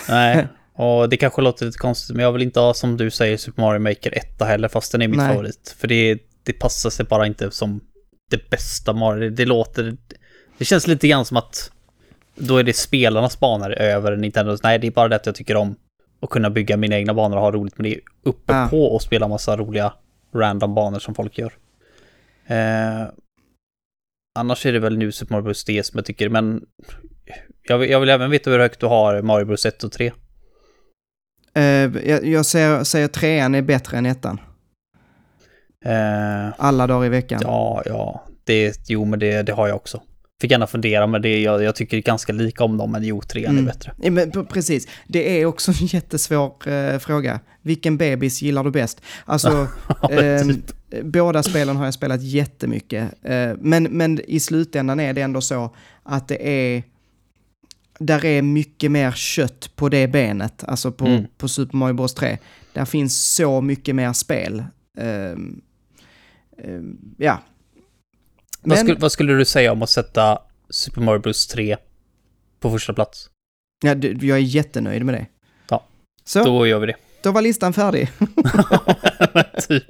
[0.09, 0.47] Nej,
[0.77, 3.63] och det kanske låter lite konstigt, men jag vill inte ha som du säger Super
[3.63, 5.29] Mario Maker 1 heller, fast den är mitt Nej.
[5.29, 5.77] favorit.
[5.79, 7.81] För det det passar sig bara inte som
[8.31, 9.21] det bästa Mario.
[9.21, 9.97] Det, det låter...
[10.59, 11.71] Det känns lite grann som att
[12.47, 14.57] då är det spelarnas banor över Nintendo.
[14.62, 15.76] Nej, det är bara det att jag tycker om
[16.20, 18.68] att kunna bygga mina egna banor och ha roligt med det uppe Ah.
[18.68, 19.93] på och spela massa roliga
[20.34, 21.53] random banor som folk gör.
[22.47, 23.07] Eh,
[24.38, 25.64] annars är det väl nu Super Mario Bros.
[25.64, 26.64] DS som jag tycker, men
[27.68, 30.12] jag vill, jag vill även veta hur högt du har Mario Bros 1 och 3.
[31.55, 31.62] Eh,
[32.09, 34.40] jag jag säger, säger trean är bättre än ettan.
[35.84, 37.40] Eh, Alla dagar i veckan.
[37.45, 40.03] ja, ja, det, jo men det, det har jag också.
[40.43, 43.53] Fick gärna fundera, men det, jag, jag tycker ganska lika om dem, men jo, trean
[43.53, 43.64] Mm.
[43.68, 43.93] är bättre.
[44.03, 47.40] Ja, men, precis, det är också en jättesvår eh, fråga.
[47.62, 49.01] Vilken bebis gillar du bäst?
[49.24, 49.66] Alltså,
[50.47, 50.72] typ.
[51.05, 53.12] båda spelen har jag spelat jättemycket.
[53.22, 56.82] Eh, men, men i slutändan är det ändå så att det är...
[57.99, 61.24] Där är mycket mer kött på det benet, alltså på, Mm.
[61.38, 62.38] på Super Mario Bros 3.
[62.72, 64.64] Där finns så mycket mer spel.
[64.99, 65.61] Ehm,
[66.64, 67.38] ehm, ja.
[68.63, 70.39] Vad, Men, skulle, vad skulle du säga om att sätta
[70.71, 71.77] Super Mario Bros 3
[72.61, 73.31] på första plats?
[73.85, 75.27] ja, du- jag är jättenöjd med det.
[75.69, 75.85] Ja.
[76.25, 76.87] Så, då, Då gör vi
[77.23, 77.31] det.
[77.31, 78.11] var listan färdig.
[79.69, 79.85] typ.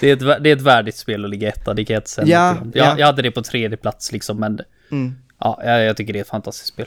[0.00, 2.10] Det är, ett, det är ett värdigt spel att ligga etta, det kan jag inte
[2.10, 2.98] säga Ja, jag, ja.
[2.98, 4.60] jag hade det på tredje plats liksom, men
[4.90, 5.14] Mm.
[5.38, 6.86] ja, jag, jag tycker det är ett fantastiskt spel.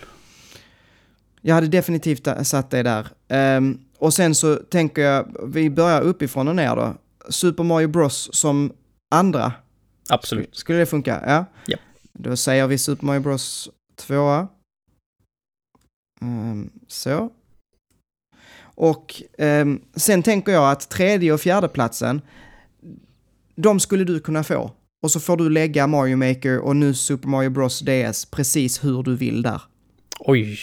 [1.42, 3.08] Jag hade definitivt satt det där.
[3.28, 6.94] Ehm, och sen så tänker jag, vi börjar uppifrån och ner då.
[7.30, 8.74] Super Mario Bros som
[9.16, 9.54] andra.
[10.10, 10.56] Absolut.
[10.56, 11.24] Skulle det funka?
[11.26, 11.46] Ja.
[11.66, 11.78] Ja.
[12.14, 14.48] Då säger vi Super Mario Bros 2.
[16.88, 17.32] så.
[18.62, 22.22] Och ehm, sen tänker jag att tredje och fjärde platsen,
[23.56, 24.72] de skulle du kunna få.
[25.04, 29.04] Och så får du lägga Mario Maker och nu Super Mario Bros DS precis hur
[29.04, 29.62] du vill där.
[30.20, 30.60] Oj.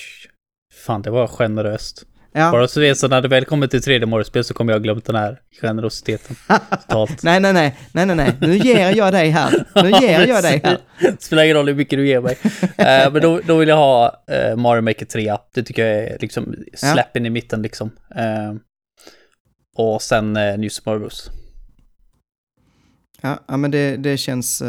[0.75, 2.07] Fan, det var generöst.
[2.35, 2.51] Ja.
[2.53, 5.05] Bara så vet så när det väl kommer till tredje Mario-spel så kommer jag glömt
[5.05, 6.37] den här generositeten
[6.71, 7.23] totalt.
[7.23, 9.67] Nej, nej, nej, nej, nej, nej, nu ger jag dig här.
[9.75, 10.79] Nu ger jag dig här.
[11.01, 12.39] Det spelar ingen roll hur mycket du ger mig.
[12.77, 15.37] Eh, men då, då vill jag ha uh, Mario Maker 3.
[15.55, 17.91] Det tycker jag är liksom släppen i mitten liksom.
[18.15, 18.55] Eh,
[19.77, 21.31] och sen uh, New Super Mario Bros.
[23.21, 24.63] Ja, ja men det, det känns...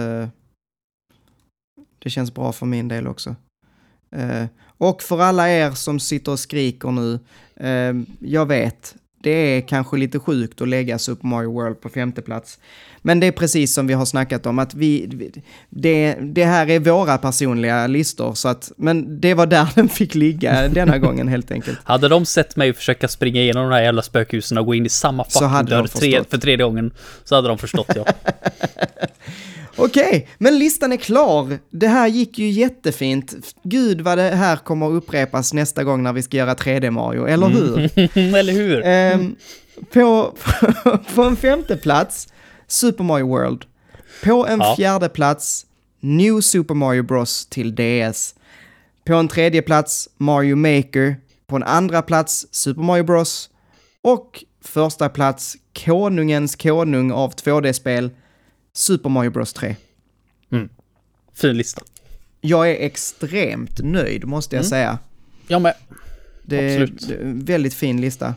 [1.99, 3.35] det känns bra för min del också.
[4.83, 7.19] Och för alla er som sitter och skriker nu,
[7.55, 12.21] eh, jag vet, det är kanske lite sjukt att lägga Super Mario World på femte
[12.21, 12.59] plats.
[13.05, 15.07] Men det är precis som vi har snackat om, att vi,
[15.69, 20.15] det, det här är våra personliga listor, så att, men det var där den fick
[20.15, 21.79] ligga denna gången helt enkelt.
[21.83, 24.89] Hade de sett mig försöka springa igenom de här jävla spökhusen och gå in i
[24.89, 26.91] samma fucking dörr tre, för tredje gången
[27.23, 28.05] så hade de förstått ja.
[29.75, 31.57] Okej, men listan är klar.
[31.69, 33.33] Det här gick ju jättefint.
[33.63, 37.25] Gud vad det här kommer att upprepas nästa gång när vi ska göra 3D Mario,
[37.25, 37.89] eller hur?
[38.35, 38.81] Eller hur?
[38.85, 39.35] Ehm,
[39.93, 40.35] på,
[41.15, 42.27] på en femte plats,
[42.67, 43.65] Super Mario World.
[44.23, 44.75] På en Ja.
[44.75, 45.65] fjärde plats,
[45.99, 48.35] New Super Mario Bros till DS.
[49.05, 51.15] På en tredje plats, Mario Maker.
[51.47, 53.49] På en andra plats, Super Mario Bros.
[54.01, 58.09] Och första plats, konungens konung av 2D-spel,
[58.73, 59.75] Super Mario Bros 3.
[61.33, 61.81] Fin lista.
[62.41, 64.69] Jag är extremt nöjd, måste jag Mm.
[64.69, 64.99] säga.
[65.47, 65.73] Jag med.
[66.43, 67.09] Det är, Absolut.
[67.09, 68.35] är en väldigt fin lista.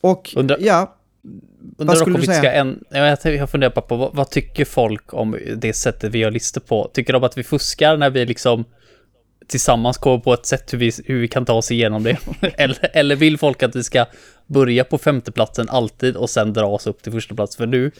[0.00, 0.96] Och Undra- ja,
[1.78, 2.52] Dock skulle du säga?
[2.52, 6.30] en, ja, jag, funderar bara på vad, vad tycker folk om det sättet vi gör
[6.30, 6.90] listor på?
[6.94, 8.64] Tycker de att vi fuskar när vi liksom
[9.46, 12.16] tillsammans kommer på ett sätt hur vi, hur vi kan ta oss igenom det?
[12.58, 14.06] eller, eller vill folk att vi ska
[14.46, 17.56] börja på femteplatsen alltid och sen dra oss upp till första plats?
[17.56, 17.90] För nu,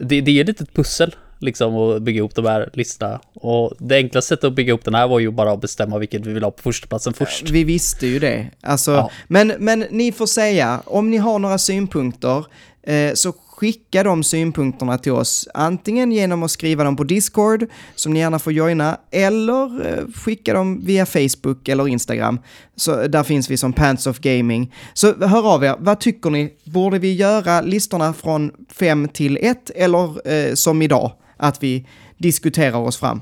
[0.00, 3.20] det, det är ett litet pussel liksom att bygga ihop de här listorna.
[3.34, 6.26] Och det enklaste sättet att bygga ihop den här var ju bara att bestämma vilket
[6.26, 7.50] vi vill ha på första platsen först.
[7.50, 8.50] vi visste ju det.
[8.62, 9.10] Alltså, Ja.
[9.28, 12.44] men, men ni får säga, om ni har några synpunkter,
[12.90, 15.48] Eh, så skicka de synpunkterna till oss.
[15.54, 20.54] Antingen genom att skriva dem på Discord, som ni gärna får joina, eller eh, skicka
[20.54, 22.38] dem via Facebook eller Instagram.
[22.76, 24.74] Så där finns vi som Pants of Gaming.
[24.94, 26.52] Så hör av er, vad tycker ni?
[26.64, 31.86] Borde vi göra listorna från 5 till 1 eller eh, som idag, att vi
[32.18, 33.20] diskuterar oss fram?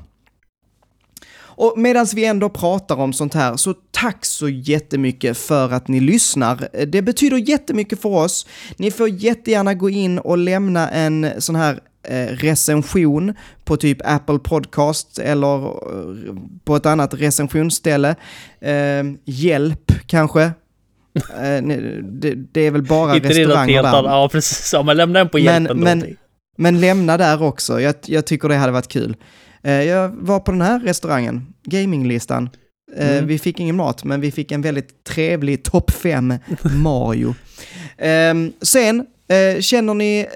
[1.60, 6.00] Och medan vi ändå pratar om sånt här, så tack så jättemycket för att ni
[6.00, 6.68] lyssnar.
[6.86, 8.46] Det betyder jättemycket för oss.
[8.76, 11.78] Ni får jättegärna gå in och lämna en sån här
[12.08, 13.34] eh, recension
[13.64, 16.34] på typ Apple Podcast eller eh,
[16.64, 18.14] på ett annat recensionsställe.
[18.60, 20.42] Eh, hjälp kanske.
[20.42, 21.62] Eh,
[22.02, 23.92] det, det är väl bara Inte restauranger där.
[24.04, 24.70] ja precis.
[24.72, 26.06] Ja, men lämna den på Men- hjälpen men- då.
[26.60, 29.16] Men lämna där också, jag, jag tycker det hade varit kul.
[29.62, 32.50] Eh, jag var på den här restaurangen, gaminglistan.
[32.96, 33.26] Eh, Mm.
[33.26, 36.34] Vi fick ingen mat, men vi fick en väldigt trevlig topp 5
[36.82, 37.34] Mario.
[37.98, 40.26] Ehm, sen, eh, känner ni,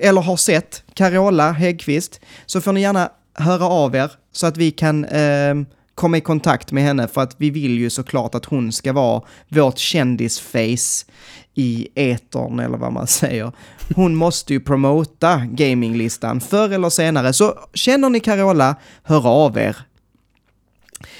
[0.00, 4.70] eller har sett Carola Häggkvist så får ni gärna höra av er så att vi
[4.70, 5.54] kan eh,
[5.94, 9.22] komma i kontakt med henne för att vi vill ju såklart att hon ska vara
[9.48, 11.06] vårt kändisface
[11.54, 13.52] i etern eller vad man säger.
[13.96, 17.32] Hon måste ju promota gaminglistan förr eller senare.
[17.32, 19.76] Så känner ni Carola, hör av er.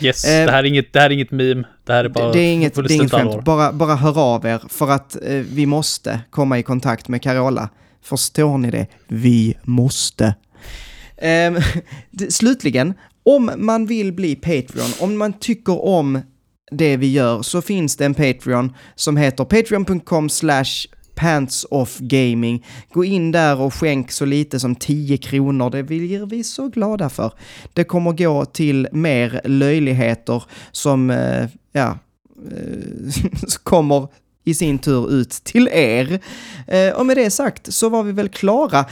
[0.01, 1.65] Yes, Eh, det, här är inget, det här är inget meme.
[1.85, 4.47] Det här är bara Det, är inget, det är inget skämt, bara, bara hör av
[4.47, 7.69] er för att eh, vi måste komma i kontakt med Carola.
[8.03, 8.87] Förstår ni det?
[9.09, 10.35] Vi måste.
[12.11, 12.95] Det- slutligen,
[13.25, 16.21] om man vill bli Patreon, om man tycker om
[16.71, 22.67] det vi gör så finns det en Patreon som heter patreon.com slash Pants-Off Gaming.
[22.93, 27.09] Gå in där och skänk så lite som 10 kronor, det blir vi så glada
[27.09, 27.33] för.
[27.73, 30.43] Det kommer gå till mer löjligheter
[30.73, 31.99] som, eh, ja,
[32.51, 33.13] eh,
[33.63, 34.09] kommer
[34.45, 36.21] i sin tur ut till er.
[36.67, 38.85] Eh, och med det sagt så var vi väl klara.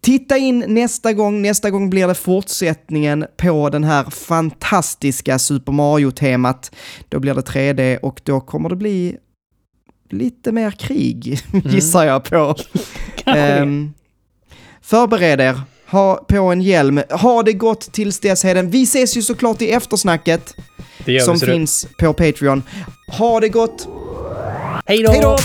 [0.00, 6.74] Titta in nästa gång, nästa gång blir det fortsättningen på den här fantastiska Super Mario-temat.
[7.08, 9.16] Då blir det 3D och då kommer det bli
[10.12, 12.54] lite mer krig, gissar jag på.
[13.26, 13.92] Ehm,
[14.82, 18.70] förbered er, ha på en hjälm, ha det gott tills dess Heden.
[18.70, 20.54] Vi ses ju såklart i eftersnacket
[21.04, 22.62] Det som finns på Patreon.
[23.18, 23.88] Ha det gott!
[24.86, 25.36] Hej då!